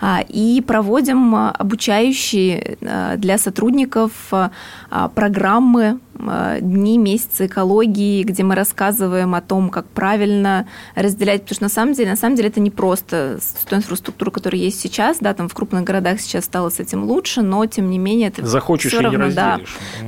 а, 0.00 0.24
и 0.28 0.62
проводим 0.64 1.34
обучающие 1.34 2.78
для 3.16 3.38
сотрудников 3.38 4.12
программы 5.14 5.98
дни, 6.18 6.98
месяцы 6.98 7.46
экологии, 7.46 8.22
где 8.22 8.42
мы 8.42 8.54
рассказываем 8.54 9.34
о 9.34 9.40
том, 9.40 9.70
как 9.70 9.86
правильно 9.86 10.66
разделять, 10.94 11.42
потому 11.42 11.56
что 11.56 11.64
на 11.64 11.68
самом 11.68 11.94
деле, 11.94 12.10
на 12.10 12.16
самом 12.16 12.36
деле 12.36 12.48
это 12.48 12.60
не 12.60 12.70
просто 12.70 13.38
с 13.40 13.64
той 13.64 13.78
инфраструктурой, 13.78 14.32
которая 14.32 14.60
есть 14.60 14.80
сейчас, 14.80 15.18
да, 15.20 15.34
там 15.34 15.48
в 15.48 15.54
крупных 15.54 15.84
городах 15.84 16.20
сейчас 16.20 16.44
стало 16.44 16.70
с 16.70 16.80
этим 16.80 17.04
лучше, 17.04 17.42
но 17.42 17.66
тем 17.66 17.90
не 17.90 17.98
менее 17.98 18.28
это 18.28 18.46
Захочешь 18.46 18.92
все 18.92 19.00
равно, 19.00 19.26
не 19.26 19.34
да. 19.34 19.60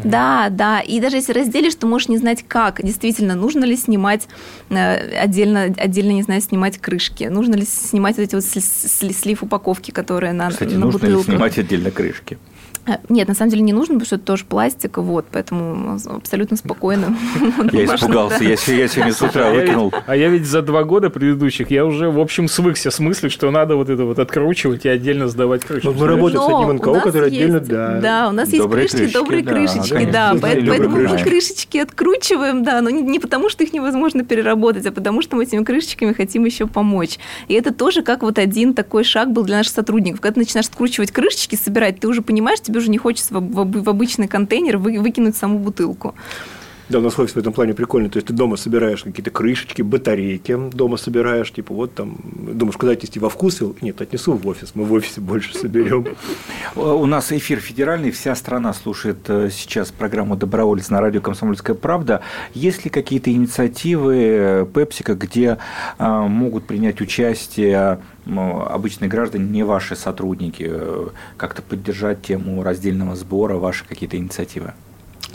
Да, 0.05 0.49
да, 0.51 0.81
и 0.81 1.01
даже 1.01 1.17
если 1.17 1.33
разделишь, 1.33 1.75
то 1.75 1.87
можешь 1.87 2.09
не 2.09 2.19
знать, 2.19 2.45
как, 2.47 2.83
действительно, 2.83 3.35
нужно 3.35 3.65
ли 3.65 3.77
снимать 3.77 4.29
э, 4.71 5.19
отдельно, 5.19 5.65
отдельно, 5.77 6.13
не 6.13 6.23
знаю, 6.23 6.41
снимать 6.41 6.79
крышки, 6.79 7.25
нужно 7.25 7.55
ли 7.55 7.65
снимать 7.65 8.17
вот 8.17 8.23
эти 8.23 8.35
вот 8.35 8.45
слив 8.45 9.43
упаковки, 9.43 9.91
которые 9.91 10.33
на, 10.33 10.51
Кстати, 10.51 10.75
на 10.75 10.87
нужно 10.87 11.07
ли 11.07 11.23
снимать 11.23 11.59
отдельно 11.59 11.91
крышки? 11.91 12.39
Э, 12.87 12.99
нет, 13.09 13.29
на 13.29 13.35
самом 13.35 13.51
деле 13.51 13.63
не 13.63 13.73
нужно, 13.73 13.95
потому 13.95 14.07
что 14.07 14.17
это 14.17 14.25
тоже 14.25 14.45
пластик, 14.45 14.99
вот, 14.99 15.27
поэтому 15.31 15.99
абсолютно 16.07 16.57
спокойно. 16.57 17.17
Я 17.73 17.85
испугался, 17.85 18.45
я 18.45 18.57
сегодня 18.57 19.13
с 19.13 19.23
утра 19.23 19.51
выкинул. 19.51 19.93
А 20.07 20.17
я 20.17 20.29
ведь 20.29 20.47
за 20.47 20.63
два 20.63 20.85
года 20.85 21.11
предыдущих, 21.11 21.71
я 21.71 21.85
уже, 21.85 22.11
в 22.11 22.21
общем, 22.21 22.49
свыкся 22.49 22.91
с 22.91 22.99
мыслью, 22.99 23.31
что 23.31 23.51
надо 23.51 23.77
вот 23.77 23.89
это 23.89 24.05
вот 24.05 24.19
откручивать 24.19 24.85
и 24.85 24.89
отдельно 24.89 25.29
сдавать 25.29 25.65
крышку. 25.65 25.93
Мы 25.93 26.07
работаем 26.07 26.41
с 26.41 26.49
одним 26.49 26.77
НКО, 26.77 27.01
который 27.01 27.29
отдельно, 27.29 27.61
да. 27.61 28.01
Да, 28.01 28.29
у 28.29 28.33
нас 28.33 28.53
есть 28.53 28.69
крышки, 28.69 29.13
добрые 29.13 29.43
крышечки, 29.43 30.09
да, 30.11 30.35
поэтому 30.41 30.89
мы 30.89 31.19
крышечки 31.19 31.79
откручиваем, 31.79 32.63
да, 32.63 32.81
но 32.81 32.91
не 32.91 33.19
потому, 33.19 33.49
что 33.49 33.65
их 33.65 33.73
невозможно 33.73 34.25
переработать, 34.25 34.87
а 34.87 34.93
потому, 34.93 35.23
что 35.23 35.37
мы 35.37 35.45
этими 35.45 35.65
крышечками 35.65 36.13
хотим 36.13 36.45
еще 36.45 36.67
помочь. 36.67 37.19
И 37.49 37.55
это 37.55 37.73
тоже 37.73 38.03
как 38.03 38.23
вот 38.23 38.39
один 38.39 38.75
такой 38.75 39.05
шаг 39.05 39.33
был 39.33 39.45
для 39.45 39.59
наших 39.59 39.75
сотрудников. 39.75 40.21
Когда 40.21 40.35
ты 40.35 40.41
начинаешь 40.41 40.67
скручивать 40.67 41.11
крышечки, 41.11 41.57
собирать, 41.57 42.01
ты 42.01 42.09
уже 42.09 42.23
понимаешь, 42.23 42.61
тебе 42.61 42.76
тебе 42.77 42.83
уже 42.83 42.91
не 42.91 42.99
хочется 42.99 43.35
в 43.35 43.89
обычный 43.89 44.29
контейнер 44.29 44.77
выкинуть 44.79 45.37
саму 45.37 45.59
бутылку. 45.59 46.15
Да, 46.89 47.01
у 47.01 47.03
нас 47.03 47.19
офис 47.19 47.35
в 47.35 47.39
этом 47.39 47.53
плане 47.53 47.75
прикольный. 47.75 48.09
То 48.09 48.19
есть 48.19 48.29
ты 48.29 48.33
дома 48.33 48.57
собираешь 48.57 49.03
какие-то 49.03 49.33
крышечки, 49.33 49.83
батарейки, 49.83 50.57
дома 50.73 50.97
собираешь, 50.97 51.53
типа 51.53 51.75
вот 51.75 51.95
там, 51.95 52.17
думаешь, 52.33 52.77
куда 52.77 52.93
отнести 52.93 53.19
во 53.19 53.29
вкус? 53.29 53.61
Нет, 53.81 54.01
отнесу 54.01 54.35
в 54.35 54.47
офис, 54.47 54.73
мы 54.75 54.85
в 54.85 54.93
офисе 54.93 55.21
больше 55.21 55.57
соберем. 55.57 56.07
У 56.77 57.07
нас 57.07 57.33
эфир 57.33 57.59
федеральный, 57.59 58.13
вся 58.13 58.37
страна 58.37 58.73
слушает 58.73 59.19
э, 59.29 59.51
сейчас 59.51 59.91
программу 59.91 60.37
«Доброволец» 60.37 60.91
на 60.91 61.01
радио 61.01 61.21
«Комсомольская 61.21 61.75
правда». 61.75 62.21
Есть 62.55 62.85
ли 62.85 62.91
какие-то 62.91 63.33
инициативы 63.33 64.69
Пепсика, 64.73 65.15
где 65.15 65.59
э, 65.99 66.07
могут 66.07 66.67
принять 66.67 67.01
участие 67.01 67.99
обычные 68.27 69.09
граждане, 69.09 69.45
не 69.45 69.63
ваши 69.65 69.97
сотрудники, 69.97 70.67
э, 70.69 71.09
как-то 71.37 71.63
поддержать 71.63 72.23
тему 72.23 72.63
раздельного 72.63 73.17
сбора, 73.17 73.57
ваши 73.57 73.85
какие-то 73.85 74.17
инициативы? 74.17 74.75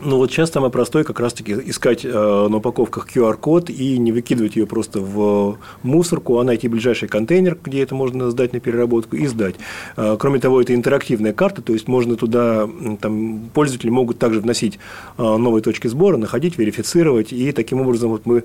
Ну 0.03 0.17
вот 0.17 0.31
сейчас 0.31 0.49
самое 0.49 0.71
простое 0.71 1.03
как 1.03 1.19
раз-таки 1.19 1.53
искать 1.53 2.03
э, 2.03 2.09
на 2.09 2.57
упаковках 2.57 3.07
QR-код 3.07 3.69
и 3.69 3.99
не 3.99 4.11
выкидывать 4.11 4.55
ее 4.55 4.65
просто 4.65 4.99
в 4.99 5.59
мусорку, 5.83 6.39
а 6.39 6.43
найти 6.43 6.67
ближайший 6.67 7.07
контейнер, 7.07 7.55
где 7.63 7.83
это 7.83 7.93
можно 7.93 8.31
сдать 8.31 8.51
на 8.53 8.59
переработку 8.59 9.15
и 9.15 9.27
сдать. 9.27 9.55
Э, 9.97 10.17
кроме 10.19 10.39
того, 10.39 10.59
это 10.59 10.73
интерактивная 10.73 11.33
карта, 11.33 11.61
то 11.61 11.73
есть 11.73 11.87
можно 11.87 12.15
туда, 12.15 12.67
там, 12.99 13.51
пользователи 13.53 13.91
могут 13.91 14.17
также 14.17 14.39
вносить 14.39 14.79
э, 15.19 15.21
новые 15.21 15.61
точки 15.61 15.85
сбора, 15.85 16.17
находить, 16.17 16.57
верифицировать, 16.57 17.31
и 17.31 17.51
таким 17.51 17.81
образом 17.81 18.09
вот 18.09 18.25
мы 18.25 18.43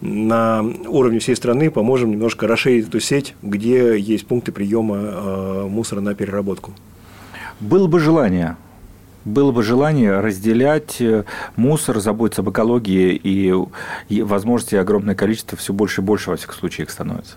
на 0.00 0.64
уровне 0.88 1.20
всей 1.20 1.36
страны 1.36 1.70
поможем 1.70 2.10
немножко 2.10 2.48
расширить 2.48 2.88
эту 2.88 2.98
сеть, 2.98 3.36
где 3.42 3.96
есть 3.96 4.26
пункты 4.26 4.50
приема 4.50 5.68
мусора 5.68 6.00
на 6.00 6.14
переработку. 6.14 6.72
Было 7.60 7.86
бы 7.86 8.00
желание 8.00 8.56
было 9.28 9.52
бы 9.52 9.62
желание 9.62 10.20
разделять 10.20 11.00
э, 11.00 11.24
мусор, 11.56 12.00
заботиться 12.00 12.42
об 12.42 12.50
экологии, 12.50 13.14
и, 13.14 13.54
и 14.08 14.22
возможности 14.22 14.74
огромное 14.76 15.14
количество, 15.14 15.56
все 15.56 15.72
больше 15.72 16.00
и 16.00 16.04
больше, 16.04 16.30
во 16.30 16.36
всяком 16.36 16.56
случае, 16.56 16.84
их 16.84 16.90
становится. 16.90 17.36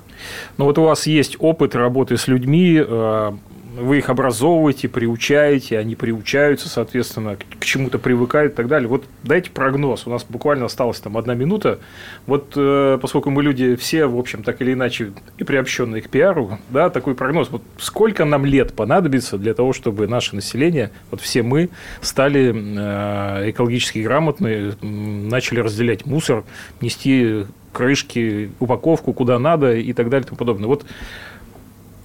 Ну 0.57 0.65
вот 0.65 0.77
у 0.77 0.83
вас 0.83 1.07
есть 1.07 1.35
опыт 1.39 1.75
работы 1.75 2.17
с 2.17 2.27
людьми, 2.27 2.81
э, 2.83 3.31
вы 3.75 3.99
их 3.99 4.09
образовываете, 4.09 4.89
приучаете, 4.89 5.77
они 5.77 5.95
приучаются, 5.95 6.67
соответственно, 6.67 7.37
к 7.37 7.63
чему-то 7.63 7.99
привыкают 7.99 8.53
и 8.53 8.55
так 8.55 8.67
далее. 8.67 8.87
Вот 8.87 9.05
дайте 9.23 9.49
прогноз. 9.49 10.05
У 10.07 10.09
нас 10.09 10.25
буквально 10.27 10.65
осталась 10.65 10.99
там 10.99 11.17
одна 11.17 11.35
минута. 11.35 11.79
Вот 12.25 12.53
э, 12.55 12.97
поскольку 13.01 13.29
мы 13.29 13.43
люди 13.43 13.75
все, 13.75 14.07
в 14.07 14.17
общем, 14.17 14.43
так 14.43 14.61
или 14.61 14.73
иначе 14.73 15.13
и 15.37 15.43
приобщенные 15.43 16.01
к 16.01 16.09
пиару, 16.09 16.59
да, 16.69 16.89
такой 16.89 17.15
прогноз. 17.15 17.49
Вот 17.49 17.63
сколько 17.77 18.25
нам 18.25 18.45
лет 18.45 18.73
понадобится 18.73 19.37
для 19.37 19.53
того, 19.53 19.73
чтобы 19.73 20.07
наше 20.07 20.35
население, 20.35 20.91
вот 21.09 21.21
все 21.21 21.41
мы, 21.41 21.69
стали 22.01 22.53
э, 22.53 23.51
экологически 23.51 23.99
грамотные, 23.99 24.73
начали 24.81 25.59
разделять 25.59 26.05
мусор, 26.05 26.43
нести 26.81 27.45
крышки, 27.71 28.51
упаковку 28.59 29.13
куда 29.13 29.39
надо 29.39 29.75
и 29.75 29.93
так 29.93 30.09
далее 30.09 30.25
и 30.25 30.27
тому 30.27 30.37
подобное. 30.37 30.67
Вот 30.67 30.85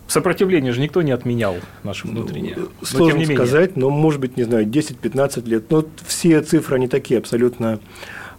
Сопротивление 0.09 0.73
же 0.73 0.81
никто 0.81 1.03
не 1.03 1.11
отменял 1.11 1.57
наше 1.83 2.07
внутреннее. 2.07 2.57
Ну, 2.57 2.87
сложно 2.87 3.21
но, 3.27 3.35
сказать, 3.35 3.77
но 3.77 3.91
может 3.91 4.21
быть, 4.21 4.37
не 4.37 4.45
знаю, 4.45 4.67
10-15 4.67 5.49
лет. 5.49 5.71
Но 5.71 5.85
все 6.07 6.41
цифры, 6.43 6.77
они 6.77 6.87
такие 6.87 7.19
абсолютно 7.19 7.81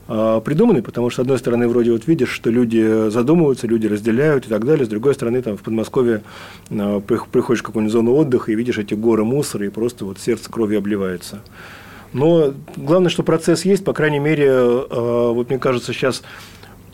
э, 0.07 0.41
придуманы, 0.45 0.81
потому 0.81 1.09
что, 1.09 1.21
с 1.21 1.23
одной 1.23 1.37
стороны, 1.39 1.67
вроде 1.67 1.91
вот 1.91 2.07
видишь, 2.07 2.29
что 2.29 2.49
люди 2.49 3.09
задумываются, 3.09 3.67
люди 3.67 3.85
разделяют 3.87 4.45
и 4.45 4.49
так 4.49 4.65
далее, 4.65 4.85
с 4.85 4.89
другой 4.89 5.13
стороны, 5.13 5.41
там 5.41 5.57
в 5.57 5.61
Подмосковье 5.61 6.21
э, 6.69 7.01
приходишь 7.01 7.61
в 7.61 7.65
какую-нибудь 7.65 7.91
зону 7.91 8.13
отдыха 8.13 8.51
и 8.51 8.55
видишь 8.55 8.77
эти 8.77 8.93
горы 8.93 9.25
мусора, 9.25 9.65
и 9.65 9.69
просто 9.69 10.05
вот 10.05 10.19
сердце 10.19 10.49
кровью 10.49 10.77
обливается. 10.77 11.41
Но 12.13 12.53
главное, 12.77 13.09
что 13.09 13.23
процесс 13.23 13.65
есть, 13.65 13.83
по 13.83 13.91
крайней 13.91 14.19
мере, 14.19 14.47
э, 14.47 15.31
вот 15.33 15.49
мне 15.49 15.59
кажется, 15.59 15.91
сейчас 15.91 16.23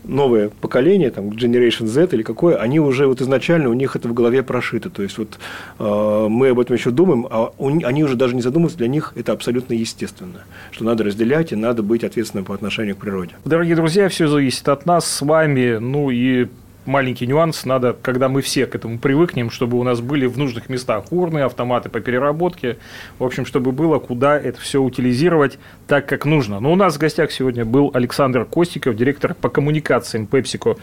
новое 0.04 0.50
поколение, 0.50 1.12
там, 1.12 1.30
Generation 1.30 1.88
Z 1.88 2.10
или 2.12 2.24
какое, 2.24 2.58
они 2.58 2.80
уже 2.80 3.08
вот 3.08 3.22
изначально 3.22 3.70
у 3.70 3.74
них 3.74 3.96
это 3.96 4.08
в 4.08 4.14
голове 4.14 4.44
прошито. 4.44 4.90
То 4.90 5.04
есть, 5.04 5.18
вот 5.18 5.40
э, 5.80 6.28
мы 6.30 6.50
об 6.50 6.60
этом 6.60 6.76
еще 6.76 6.92
думаем, 6.92 7.28
а 7.30 7.52
у, 7.58 7.70
они 7.70 8.04
уже 8.04 8.16
даже 8.16 8.36
не 8.36 8.42
задумываются, 8.42 8.78
для 8.78 8.88
них 8.88 9.14
это 9.16 9.32
абсолютно 9.32 9.74
естественно, 9.74 10.44
что 10.72 10.86
надо 10.86 11.04
разделять 11.04 11.52
и 11.52 11.56
надо 11.56 11.84
быть 11.84 12.04
ответственным 12.04 12.46
по 12.46 12.54
отношению 12.54 12.96
к 12.96 13.00
природе. 13.00 13.32
Дорогие 13.46 13.76
друзья, 13.76 14.10
все 14.10 14.28
зависит 14.28 14.68
от 14.70 14.86
нас 14.86 15.06
с 15.06 15.22
вами, 15.22 15.78
ну 15.78 16.10
и 16.10 16.48
маленький 16.86 17.28
нюанс, 17.28 17.66
надо, 17.66 17.96
когда 18.02 18.30
мы 18.30 18.42
все 18.42 18.66
к 18.66 18.76
этому 18.76 19.00
привыкнем, 19.00 19.50
чтобы 19.50 19.80
у 19.80 19.84
нас 19.84 20.02
были 20.02 20.26
в 20.26 20.38
нужных 20.38 20.70
местах 20.70 21.06
урны, 21.12 21.40
автоматы 21.40 21.90
по 21.90 22.00
переработке, 22.00 22.78
в 23.20 23.24
общем, 23.24 23.46
чтобы 23.46 23.72
было 23.72 24.00
куда 24.00 24.38
это 24.38 24.60
все 24.60 24.82
утилизировать 24.82 25.60
так, 25.88 26.06
как 26.08 26.26
нужно. 26.26 26.60
Но 26.60 26.72
у 26.72 26.76
нас 26.76 26.96
в 26.96 27.00
гостях 27.00 27.32
сегодня 27.32 27.66
был 27.66 27.92
Александр 27.94 28.46
Костиков, 28.46 28.96
директор 28.96 29.34
по 29.34 29.50
коммуникациям 29.50 30.28
PepsiCo 30.30 30.78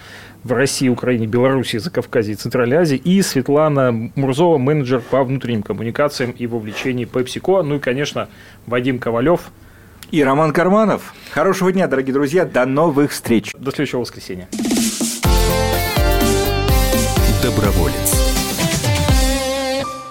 в 0.45 0.53
России, 0.53 0.89
Украине, 0.89 1.27
Беларуси, 1.27 1.79
Закавказье 1.79 2.35
и 2.35 2.37
Центральной 2.37 2.79
Азии, 2.79 2.97
и 2.97 3.21
Светлана 3.23 4.11
Мурзова, 4.15 4.59
менеджер 4.59 5.01
по 5.01 5.23
внутренним 5.25 5.63
коммуникациям 5.63 6.33
и 6.33 6.47
вовлечении 6.47 7.07
PepsiCo, 7.07 7.63
ну 7.63 7.77
и, 7.77 7.79
конечно, 7.79 8.29
Вадим 8.67 8.99
Ковалев. 8.99 9.51
И 10.11 10.25
Роман 10.25 10.53
Карманов. 10.53 11.15
Хорошего 11.31 11.71
дня, 11.71 11.87
дорогие 11.87 12.13
друзья. 12.13 12.45
До 12.45 12.67
новых 12.67 13.13
встреч. 13.13 13.53
До 13.57 13.71
следующего 13.71 14.01
воскресенья. 14.01 14.49
Доброволец. 17.43 18.15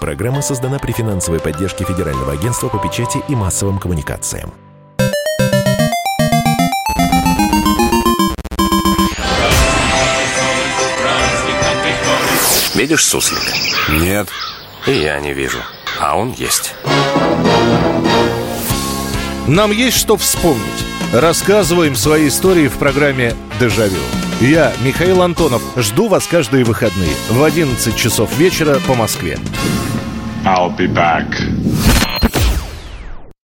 Программа 0.00 0.42
создана 0.42 0.80
при 0.80 0.90
финансовой 0.90 1.38
поддержке 1.38 1.84
Федерального 1.84 2.32
агентства 2.32 2.68
по 2.68 2.78
печати 2.78 3.22
и 3.28 3.36
массовым 3.36 3.78
коммуникациям. 3.78 4.52
Видишь 12.74 13.04
суслика? 13.04 13.52
Нет. 13.90 14.28
И 14.86 14.92
я 14.92 15.20
не 15.20 15.32
вижу. 15.32 15.58
А 16.00 16.16
он 16.16 16.32
есть. 16.32 16.74
Нам 19.46 19.70
есть 19.70 19.98
что 19.98 20.16
вспомнить. 20.16 20.89
Рассказываем 21.12 21.96
свои 21.96 22.28
истории 22.28 22.68
в 22.68 22.74
программе 22.74 23.34
«Дежавю». 23.58 23.98
Я, 24.40 24.72
Михаил 24.84 25.22
Антонов, 25.22 25.60
жду 25.76 26.06
вас 26.06 26.24
каждые 26.28 26.64
выходные 26.64 27.10
в 27.28 27.42
11 27.42 27.96
часов 27.96 28.38
вечера 28.38 28.78
по 28.86 28.94
Москве. 28.94 29.36
I'll 30.44 30.70
be 30.76 30.86
back. 30.86 31.26